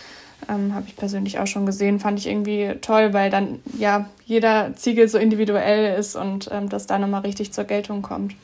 Ähm, 0.48 0.74
Habe 0.74 0.86
ich 0.86 0.96
persönlich 0.96 1.38
auch 1.38 1.46
schon 1.46 1.66
gesehen, 1.66 1.98
fand 1.98 2.18
ich 2.18 2.26
irgendwie 2.26 2.74
toll, 2.80 3.12
weil 3.12 3.30
dann 3.30 3.60
ja 3.78 4.08
jeder 4.24 4.74
Ziegel 4.76 5.08
so 5.08 5.18
individuell 5.18 5.98
ist 5.98 6.14
und 6.16 6.48
ähm, 6.52 6.68
das 6.68 6.86
da 6.86 6.98
nochmal 6.98 7.22
richtig 7.22 7.52
zur 7.52 7.64
Geltung 7.64 8.02
kommt. 8.02 8.34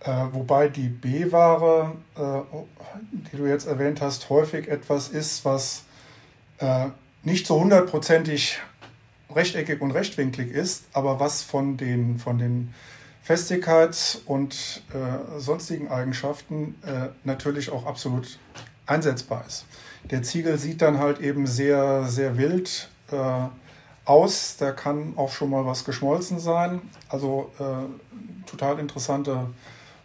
Äh, 0.00 0.26
wobei 0.32 0.68
die 0.68 0.88
B-Ware, 0.88 1.92
äh, 2.16 2.20
die 3.32 3.36
du 3.36 3.46
jetzt 3.46 3.66
erwähnt 3.66 4.00
hast, 4.00 4.28
häufig 4.28 4.68
etwas 4.68 5.08
ist, 5.08 5.44
was 5.44 5.84
äh, 6.58 6.86
nicht 7.22 7.46
so 7.46 7.60
hundertprozentig 7.60 8.60
rechteckig 9.34 9.80
und 9.80 9.92
rechtwinklig 9.92 10.50
ist, 10.50 10.84
aber 10.92 11.20
was 11.20 11.42
von 11.42 11.76
den, 11.76 12.18
von 12.18 12.38
den 12.38 12.74
Festigkeits- 13.26 14.20
und 14.26 14.82
äh, 14.92 15.40
sonstigen 15.40 15.88
Eigenschaften 15.88 16.74
äh, 16.86 17.08
natürlich 17.24 17.70
auch 17.70 17.86
absolut 17.86 18.38
einsetzbar 18.86 19.44
ist. 19.46 19.64
Der 20.10 20.22
Ziegel 20.22 20.58
sieht 20.58 20.82
dann 20.82 20.98
halt 20.98 21.20
eben 21.20 21.46
sehr, 21.46 22.04
sehr 22.04 22.36
wild 22.36 22.88
äh, 23.10 23.16
aus. 24.04 24.56
Da 24.58 24.72
kann 24.72 25.14
auch 25.16 25.32
schon 25.32 25.50
mal 25.50 25.64
was 25.66 25.84
geschmolzen 25.84 26.38
sein. 26.38 26.82
Also 27.08 27.50
total 28.46 28.78
interessante 28.78 29.48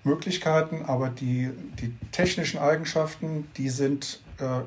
Möglichkeiten, 0.04 0.84
aber 0.86 1.10
die, 1.10 1.52
die 1.82 1.94
technischen 2.12 2.60
Eigenschaften, 2.60 3.48
die 3.58 3.70
sind 3.70 4.22
äh, 4.38 4.62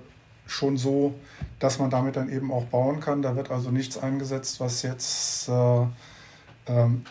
schon 0.47 0.77
so, 0.77 1.15
dass 1.59 1.79
man 1.79 1.91
damit 1.91 2.17
dann 2.17 2.31
eben 2.31 2.53
auch 2.53 2.65
bauen 2.65 3.01
kann. 3.01 3.23
Da 3.23 3.37
wird 3.37 3.51
also 3.51 3.71
nichts 3.71 3.99
eingesetzt, 3.99 4.61
was 4.61 4.83
jetzt 4.83 5.49
äh, 5.49 5.87
ähm, 6.67 7.05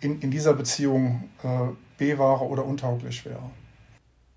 in, 0.00 0.20
in 0.20 0.30
dieser 0.30 0.54
Beziehung 0.54 1.28
äh, 1.42 1.72
B-Ware 1.98 2.44
oder 2.44 2.64
untauglich 2.64 3.24
wäre. 3.24 3.50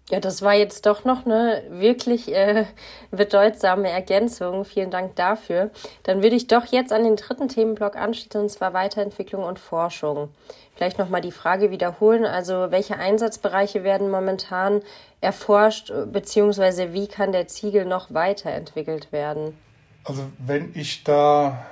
Ja, 0.09 0.21
das 0.21 0.41
war 0.41 0.53
jetzt 0.53 0.85
doch 0.85 1.03
noch 1.03 1.25
eine 1.25 1.63
wirklich 1.69 2.33
äh, 2.33 2.65
bedeutsame 3.11 3.89
Ergänzung. 3.89 4.63
Vielen 4.63 4.89
Dank 4.89 5.17
dafür. 5.17 5.69
Dann 6.03 6.23
würde 6.23 6.37
ich 6.37 6.47
doch 6.47 6.65
jetzt 6.67 6.93
an 6.93 7.03
den 7.03 7.17
dritten 7.17 7.49
Themenblock 7.49 7.97
anschließen, 7.97 8.39
und 8.39 8.49
zwar 8.49 8.73
Weiterentwicklung 8.73 9.43
und 9.43 9.59
Forschung. 9.59 10.29
Vielleicht 10.75 10.97
nochmal 10.97 11.19
die 11.19 11.33
Frage 11.33 11.71
wiederholen. 11.71 12.23
Also, 12.23 12.71
welche 12.71 12.97
Einsatzbereiche 12.97 13.83
werden 13.83 14.09
momentan 14.09 14.81
erforscht, 15.19 15.91
beziehungsweise 16.05 16.93
wie 16.93 17.07
kann 17.07 17.33
der 17.33 17.47
Ziegel 17.47 17.83
noch 17.83 18.13
weiterentwickelt 18.13 19.11
werden? 19.11 19.57
Also, 20.05 20.23
wenn 20.37 20.71
ich 20.73 21.03
da 21.03 21.65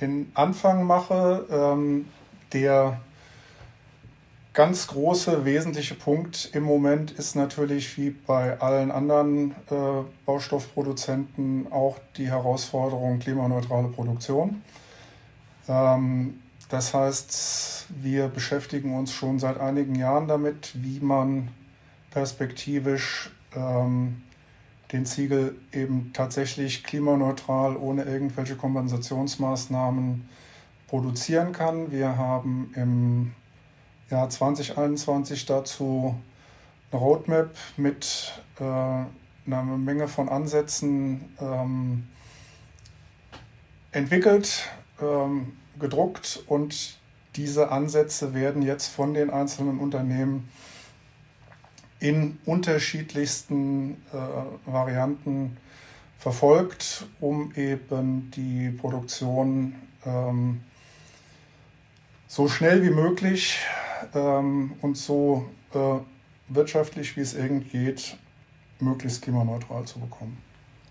den 0.00 0.32
Anfang 0.34 0.84
mache, 0.84 1.44
ähm, 1.50 2.08
der 2.54 2.98
ganz 4.58 4.88
große, 4.88 5.44
wesentliche 5.44 5.94
Punkt 5.94 6.50
im 6.52 6.64
Moment 6.64 7.12
ist 7.12 7.36
natürlich 7.36 7.96
wie 7.96 8.10
bei 8.10 8.60
allen 8.60 8.90
anderen 8.90 9.52
äh, 9.70 10.02
Baustoffproduzenten 10.26 11.70
auch 11.70 11.96
die 12.16 12.26
Herausforderung 12.26 13.20
klimaneutrale 13.20 13.86
Produktion. 13.86 14.60
Ähm, 15.68 16.40
das 16.68 16.92
heißt, 16.92 17.86
wir 18.02 18.26
beschäftigen 18.26 18.96
uns 18.96 19.12
schon 19.12 19.38
seit 19.38 19.60
einigen 19.60 19.94
Jahren 19.94 20.26
damit, 20.26 20.72
wie 20.74 20.98
man 20.98 21.50
perspektivisch 22.10 23.30
ähm, 23.54 24.22
den 24.90 25.06
Ziegel 25.06 25.54
eben 25.70 26.10
tatsächlich 26.12 26.82
klimaneutral 26.82 27.76
ohne 27.76 28.02
irgendwelche 28.02 28.56
Kompensationsmaßnahmen 28.56 30.28
produzieren 30.88 31.52
kann. 31.52 31.92
Wir 31.92 32.18
haben 32.18 32.72
im 32.74 33.34
Jahr 34.10 34.30
2021 34.30 35.44
dazu 35.44 36.18
eine 36.90 37.00
Roadmap 37.00 37.54
mit 37.76 38.32
äh, 38.58 38.62
einer 38.64 39.62
Menge 39.62 40.08
von 40.08 40.28
Ansätzen 40.28 41.34
ähm, 41.40 42.08
entwickelt, 43.92 44.68
ähm, 45.00 45.52
gedruckt 45.78 46.42
und 46.46 46.98
diese 47.36 47.70
Ansätze 47.70 48.34
werden 48.34 48.62
jetzt 48.62 48.88
von 48.88 49.14
den 49.14 49.30
einzelnen 49.30 49.78
Unternehmen 49.78 50.48
in 52.00 52.38
unterschiedlichsten 52.46 54.02
äh, 54.12 54.70
Varianten 54.70 55.56
verfolgt, 56.18 57.06
um 57.20 57.52
eben 57.54 58.30
die 58.30 58.70
Produktion 58.70 59.74
ähm, 60.06 60.62
so 62.26 62.48
schnell 62.48 62.82
wie 62.82 62.90
möglich 62.90 63.58
ähm, 64.14 64.74
und 64.82 64.96
so 64.96 65.46
äh, 65.74 65.98
wirtschaftlich, 66.48 67.16
wie 67.16 67.20
es 67.20 67.34
irgend 67.34 67.70
geht, 67.70 68.16
möglichst 68.80 69.22
klimaneutral 69.22 69.84
zu 69.84 70.00
bekommen. 70.00 70.42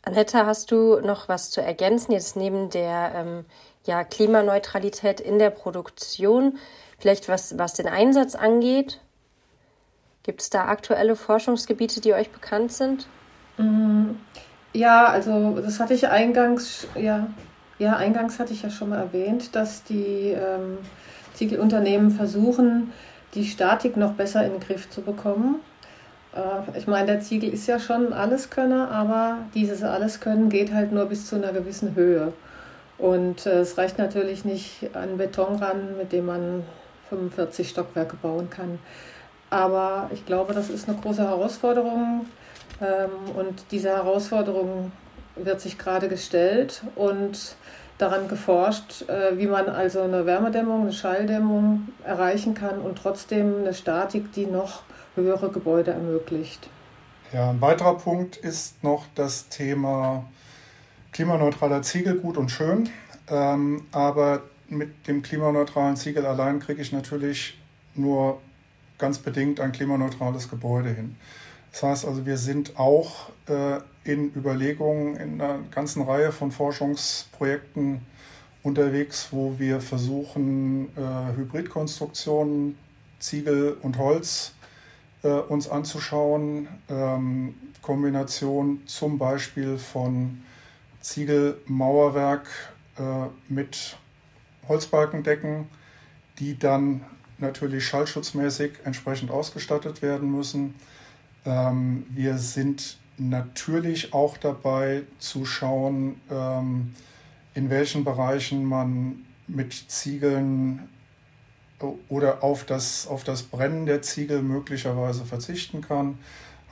Annette, 0.03 0.45
hast 0.45 0.71
du 0.71 0.99
noch 1.01 1.27
was 1.27 1.49
zu 1.49 1.61
ergänzen, 1.61 2.13
jetzt 2.13 2.35
neben 2.35 2.69
der 2.69 3.11
ähm, 3.15 3.45
ja, 3.85 4.03
Klimaneutralität 4.03 5.19
in 5.19 5.37
der 5.37 5.49
Produktion, 5.49 6.57
vielleicht 6.97 7.27
was, 7.27 7.57
was 7.57 7.73
den 7.73 7.87
Einsatz 7.87 8.35
angeht? 8.35 9.01
Gibt 10.23 10.41
es 10.41 10.49
da 10.49 10.65
aktuelle 10.65 11.15
Forschungsgebiete, 11.15 12.01
die 12.01 12.13
euch 12.13 12.31
bekannt 12.31 12.71
sind? 12.71 13.07
Mm, 13.57 14.11
ja, 14.73 15.07
also 15.07 15.59
das 15.59 15.79
hatte 15.79 15.93
ich 15.93 16.07
eingangs, 16.07 16.87
ja, 16.95 17.27
ja, 17.79 17.95
eingangs 17.95 18.39
hatte 18.39 18.53
ich 18.53 18.63
ja 18.63 18.69
schon 18.69 18.89
mal 18.89 18.99
erwähnt, 18.99 19.55
dass 19.55 19.83
die 19.83 20.31
ähm, 20.31 20.77
Ziegelunternehmen 21.37 22.11
versuchen, 22.11 22.91
die 23.35 23.45
Statik 23.45 23.95
noch 23.95 24.13
besser 24.13 24.43
in 24.45 24.53
den 24.53 24.59
Griff 24.59 24.89
zu 24.89 25.01
bekommen. 25.01 25.57
Äh, 26.35 26.77
ich 26.77 26.87
meine, 26.87 27.07
der 27.07 27.21
Ziegel 27.21 27.53
ist 27.53 27.67
ja 27.67 27.79
schon 27.79 28.11
Alleskönner, 28.11 28.89
aber 28.91 29.39
dieses 29.53 29.83
Alleskönnen 29.83 30.49
geht 30.49 30.73
halt 30.73 30.91
nur 30.91 31.05
bis 31.05 31.27
zu 31.27 31.35
einer 31.35 31.53
gewissen 31.53 31.95
Höhe. 31.95 32.33
Und 32.97 33.45
äh, 33.45 33.59
es 33.59 33.77
reicht 33.77 33.99
natürlich 33.99 34.45
nicht 34.45 34.89
an 34.93 35.17
Beton 35.17 35.57
ran, 35.57 35.97
mit 35.97 36.11
dem 36.11 36.25
man 36.25 36.63
45 37.09 37.69
Stockwerke 37.69 38.15
bauen 38.17 38.49
kann. 38.49 38.79
Aber 39.49 40.09
ich 40.13 40.25
glaube, 40.25 40.53
das 40.53 40.69
ist 40.69 40.89
eine 40.89 40.97
große 40.97 41.23
Herausforderung. 41.23 42.25
Ähm, 42.81 43.35
und 43.37 43.65
diese 43.71 43.89
Herausforderung 43.89 44.91
wird 45.35 45.61
sich 45.61 45.77
gerade 45.77 46.07
gestellt. 46.07 46.81
Und 46.95 47.55
daran 47.97 48.27
geforscht, 48.27 49.07
äh, 49.09 49.37
wie 49.37 49.47
man 49.47 49.67
also 49.69 50.01
eine 50.01 50.25
Wärmedämmung, 50.25 50.81
eine 50.83 50.93
Schalldämmung 50.93 51.87
erreichen 52.03 52.53
kann 52.53 52.79
und 52.79 52.97
trotzdem 52.97 53.57
eine 53.61 53.73
Statik, 53.73 54.31
die 54.33 54.45
noch 54.45 54.83
höhere 55.15 55.49
Gebäude 55.49 55.91
ermöglicht. 55.91 56.69
Ja, 57.33 57.49
ein 57.49 57.59
weiterer 57.59 57.97
Punkt 57.97 58.37
ist 58.37 58.83
noch 58.83 59.05
das 59.15 59.49
Thema 59.49 60.25
klimaneutraler 61.11 61.81
Ziegel 61.81 62.15
gut 62.15 62.37
und 62.37 62.49
schön. 62.49 62.89
Ähm, 63.29 63.85
aber 63.91 64.43
mit 64.69 65.07
dem 65.07 65.21
klimaneutralen 65.21 65.97
Ziegel 65.97 66.25
allein 66.25 66.59
kriege 66.59 66.81
ich 66.81 66.91
natürlich 66.91 67.59
nur 67.95 68.39
ganz 68.97 69.19
bedingt 69.19 69.59
ein 69.59 69.71
klimaneutrales 69.71 70.49
Gebäude 70.49 70.89
hin. 70.89 71.15
Das 71.71 71.83
heißt 71.83 72.05
also, 72.05 72.25
wir 72.25 72.37
sind 72.37 72.79
auch 72.79 73.29
äh, 73.47 73.79
in 74.07 74.33
Überlegungen 74.35 75.15
in 75.17 75.41
einer 75.41 75.59
ganzen 75.71 76.01
Reihe 76.03 76.31
von 76.31 76.51
Forschungsprojekten 76.51 78.01
unterwegs, 78.63 79.29
wo 79.31 79.57
wir 79.57 79.81
versuchen, 79.81 80.89
äh, 80.97 81.37
Hybridkonstruktionen, 81.37 82.77
Ziegel 83.19 83.77
und 83.81 83.97
Holz 83.97 84.53
äh, 85.23 85.29
uns 85.29 85.69
anzuschauen. 85.69 86.67
Ähm, 86.89 87.55
Kombination 87.81 88.81
zum 88.85 89.17
Beispiel 89.17 89.77
von 89.77 90.41
Ziegelmauerwerk 91.01 92.47
äh, 92.97 93.01
mit 93.47 93.97
Holzbalkendecken, 94.67 95.69
die 96.39 96.57
dann 96.57 97.05
natürlich 97.37 97.85
schallschutzmäßig 97.85 98.73
entsprechend 98.83 99.31
ausgestattet 99.31 100.01
werden 100.01 100.31
müssen. 100.31 100.75
Ähm, 101.45 102.05
wir 102.09 102.37
sind 102.37 102.97
natürlich 103.17 104.13
auch 104.13 104.37
dabei 104.37 105.03
zu 105.19 105.45
schauen, 105.45 106.21
ähm, 106.29 106.93
in 107.53 107.69
welchen 107.69 108.03
Bereichen 108.03 108.63
man 108.63 109.25
mit 109.47 109.73
Ziegeln 109.73 110.89
oder 112.09 112.43
auf 112.43 112.65
das, 112.65 113.07
auf 113.07 113.23
das 113.23 113.43
Brennen 113.43 113.85
der 113.85 114.01
Ziegel 114.01 114.41
möglicherweise 114.41 115.25
verzichten 115.25 115.81
kann. 115.81 116.17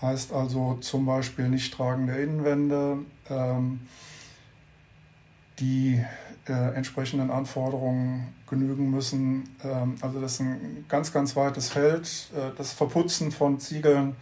Heißt 0.02 0.34
also 0.34 0.76
zum 0.82 1.06
Beispiel 1.06 1.48
nicht 1.48 1.74
tragende 1.74 2.16
Innenwände, 2.16 2.98
ähm, 3.30 3.82
die 5.60 6.04
äh, 6.48 6.76
entsprechenden 6.76 7.32
Anforderungen 7.32 8.34
genügen 8.48 8.92
müssen. 8.92 9.56
Ähm, 9.64 9.96
also 10.02 10.20
das 10.20 10.34
ist 10.34 10.42
ein 10.42 10.86
ganz, 10.90 11.14
ganz 11.14 11.36
weites 11.36 11.70
Feld. 11.70 12.30
Äh, 12.36 12.52
das 12.58 12.74
Verputzen 12.74 13.32
von 13.32 13.60
Ziegeln 13.60 14.16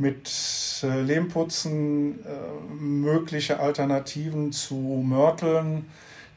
mit 0.00 0.80
äh, 0.82 1.00
Lehmputzen, 1.00 2.24
äh, 2.24 2.74
mögliche 2.74 3.60
Alternativen 3.60 4.50
zu 4.52 4.74
Mörteln, 4.74 5.86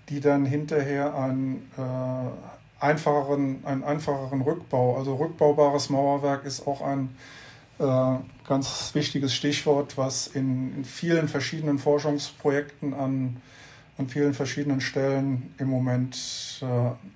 die 0.09 0.20
dann 0.20 0.45
hinterher 0.45 1.16
einen, 1.16 1.70
äh, 1.78 2.84
einfacheren, 2.84 3.66
einen 3.66 3.84
einfacheren 3.84 4.41
Rückbau, 4.41 4.97
also 4.97 5.16
rückbaubares 5.16 5.89
Mauerwerk 5.89 6.45
ist 6.45 6.68
auch 6.68 6.82
ein 6.82 7.16
äh, 7.80 8.16
ganz 8.47 8.91
wichtiges 8.93 9.34
Stichwort, 9.34 9.97
was 9.97 10.28
in, 10.28 10.76
in 10.76 10.86
vielen 10.86 11.28
verschiedenen 11.28 11.80
Forschungsprojekten 11.80 12.93
an 12.93 13.41
an 13.97 14.07
vielen 14.07 14.34
verschiedenen 14.34 14.82
Stellen 14.82 15.53
im 15.57 15.70
Moment 15.70 16.18
äh, 16.61 16.66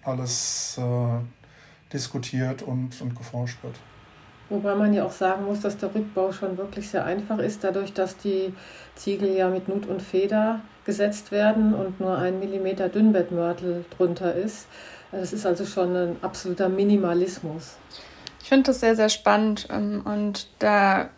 alles 0.03 0.77
äh, 0.77 1.91
diskutiert 1.91 2.61
und, 2.61 3.01
und 3.01 3.15
geforscht 3.15 3.57
wird. 3.63 3.75
Wobei 4.49 4.75
man 4.75 4.93
ja 4.93 5.05
auch 5.05 5.11
sagen 5.11 5.45
muss, 5.45 5.59
dass 5.59 5.77
der 5.77 5.93
Rückbau 5.93 6.31
schon 6.31 6.57
wirklich 6.57 6.89
sehr 6.89 7.05
einfach 7.05 7.39
ist, 7.39 7.63
dadurch, 7.63 7.93
dass 7.93 8.17
die 8.17 8.53
Ziegel 8.95 9.35
ja 9.35 9.49
mit 9.49 9.67
Nut 9.67 9.85
und 9.87 10.01
Feder 10.01 10.61
gesetzt 10.85 11.31
werden 11.31 11.73
und 11.73 11.99
nur 11.99 12.17
ein 12.17 12.39
Millimeter 12.39 12.87
Dünnbettmörtel 12.87 13.83
drunter 13.97 14.33
ist. 14.33 14.67
Das 15.11 15.33
ist 15.33 15.45
also 15.45 15.65
schon 15.65 15.95
ein 15.95 16.15
absoluter 16.21 16.69
Minimalismus. 16.69 17.75
Ich 18.41 18.49
finde 18.49 18.67
das 18.67 18.79
sehr, 18.79 18.95
sehr 18.95 19.09
spannend 19.09 19.67
ähm, 19.69 20.01
und 20.05 20.47
da 20.59 21.09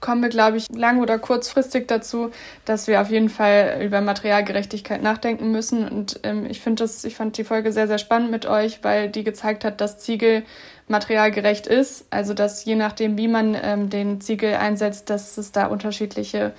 kommen 0.00 0.22
wir, 0.22 0.30
glaube 0.30 0.56
ich, 0.56 0.66
lang- 0.70 1.00
oder 1.00 1.18
kurzfristig 1.18 1.86
dazu, 1.86 2.30
dass 2.64 2.86
wir 2.86 3.00
auf 3.00 3.10
jeden 3.10 3.28
Fall 3.28 3.80
über 3.84 4.00
Materialgerechtigkeit 4.00 5.02
nachdenken 5.02 5.52
müssen. 5.52 5.86
Und 5.86 6.20
ähm, 6.22 6.46
ich 6.46 6.60
finde 6.60 6.82
das, 6.82 7.04
ich 7.04 7.16
fand 7.16 7.36
die 7.36 7.44
Folge 7.44 7.70
sehr, 7.70 7.86
sehr 7.86 7.98
spannend 7.98 8.30
mit 8.30 8.46
euch, 8.46 8.82
weil 8.82 9.10
die 9.10 9.24
gezeigt 9.24 9.64
hat, 9.64 9.80
dass 9.80 9.98
Ziegel 9.98 10.42
materialgerecht 10.90 11.66
ist. 11.66 12.06
Also 12.10 12.34
dass 12.34 12.64
je 12.64 12.74
nachdem, 12.74 13.16
wie 13.16 13.28
man 13.28 13.56
ähm, 13.60 13.88
den 13.90 14.20
Ziegel 14.20 14.54
einsetzt, 14.54 15.08
dass 15.10 15.38
es 15.38 15.52
da 15.52 15.66
unterschiedliche 15.66 16.52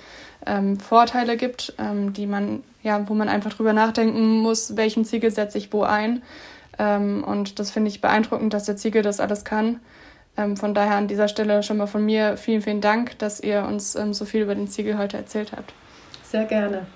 ähm, 0.46 0.78
Vorteile 0.80 1.36
gibt, 1.36 1.74
ähm, 1.78 2.12
die 2.12 2.26
man, 2.26 2.62
ja, 2.82 3.08
wo 3.08 3.14
man 3.14 3.28
einfach 3.28 3.52
drüber 3.52 3.72
nachdenken 3.72 4.38
muss, 4.38 4.76
welchen 4.76 5.04
Ziegel 5.04 5.30
setze 5.30 5.58
ich 5.58 5.72
wo 5.72 5.82
ein. 5.82 6.22
Ähm, 6.78 7.22
und 7.24 7.58
das 7.58 7.70
finde 7.70 7.90
ich 7.90 8.00
beeindruckend, 8.00 8.52
dass 8.54 8.64
der 8.64 8.76
Ziegel 8.76 9.02
das 9.02 9.20
alles 9.20 9.44
kann. 9.44 9.80
Ähm, 10.36 10.56
von 10.56 10.74
daher 10.74 10.96
an 10.96 11.08
dieser 11.08 11.28
Stelle 11.28 11.62
schon 11.62 11.76
mal 11.76 11.86
von 11.86 12.04
mir 12.04 12.36
vielen, 12.36 12.62
vielen 12.62 12.80
Dank, 12.80 13.18
dass 13.18 13.40
ihr 13.40 13.64
uns 13.64 13.94
ähm, 13.94 14.14
so 14.14 14.24
viel 14.24 14.42
über 14.42 14.54
den 14.54 14.68
Ziegel 14.68 14.98
heute 14.98 15.18
erzählt 15.18 15.52
habt. 15.52 15.74
Sehr 16.22 16.44
gerne. 16.44 16.86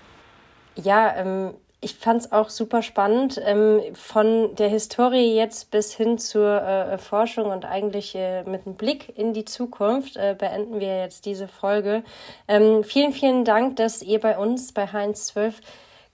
Ja, 0.75 1.15
ähm, 1.17 1.55
ich 1.81 1.95
fand 1.95 2.23
es 2.23 2.33
auch 2.33 2.49
super 2.49 2.83
spannend. 2.83 3.41
Ähm, 3.45 3.81
von 3.95 4.55
der 4.57 4.69
Historie 4.69 5.37
jetzt 5.37 5.71
bis 5.71 5.95
hin 5.95 6.19
zur 6.19 6.63
äh, 6.63 6.99
Forschung 6.99 7.47
und 7.47 7.65
eigentlich 7.65 8.15
äh, 8.15 8.45
mit 8.45 8.67
einem 8.67 8.77
Blick 8.77 9.17
in 9.17 9.35
die 9.35 9.45
Zukunft 9.45 10.17
äh, 10.17 10.35
beenden 10.39 10.81
wir 10.81 10.99
jetzt 10.99 11.27
diese 11.27 11.49
Folge. 11.49 12.03
Ähm, 12.49 12.83
vielen, 12.83 13.13
vielen 13.13 13.45
Dank, 13.45 13.77
dass 13.77 14.03
ihr 14.03 14.21
bei 14.21 14.39
uns 14.39 14.73
bei 14.73 14.87
Heinz 14.87 15.27
12 15.27 15.61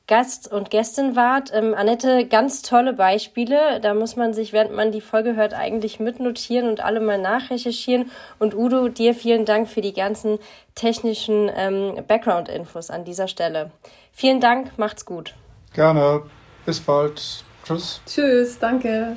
Gast 0.08 0.50
und 0.52 0.70
Gästin 0.70 1.14
wart. 1.14 1.52
Ähm, 1.54 1.74
Annette, 1.74 2.26
ganz 2.26 2.62
tolle 2.62 2.92
Beispiele. 2.92 3.80
Da 3.80 3.94
muss 3.94 4.16
man 4.16 4.34
sich, 4.34 4.52
während 4.52 4.74
man 4.74 4.90
die 4.90 5.00
Folge 5.00 5.36
hört, 5.36 5.54
eigentlich 5.54 6.00
mitnotieren 6.00 6.68
und 6.68 6.84
alle 6.84 7.00
mal 7.00 7.18
nachrecherchieren. 7.18 8.10
Und 8.40 8.54
Udo, 8.54 8.88
dir 8.88 9.14
vielen 9.14 9.44
Dank 9.44 9.68
für 9.68 9.80
die 9.80 9.92
ganzen 9.94 10.38
technischen 10.74 11.48
ähm, 11.54 12.02
Background-Infos 12.06 12.90
an 12.90 13.04
dieser 13.04 13.28
Stelle. 13.28 13.70
Vielen 14.12 14.40
Dank, 14.40 14.76
macht's 14.76 15.06
gut. 15.06 15.34
Gerne. 15.74 16.22
Bis 16.66 16.80
bald. 16.80 17.44
Tschüss. 17.64 18.00
Tschüss, 18.06 18.58
danke. 18.58 19.16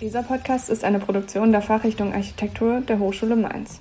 Dieser 0.00 0.22
Podcast 0.22 0.68
ist 0.68 0.84
eine 0.84 0.98
Produktion 0.98 1.52
der 1.52 1.62
Fachrichtung 1.62 2.12
Architektur 2.12 2.80
der 2.80 2.98
Hochschule 2.98 3.34
Mainz. 3.34 3.80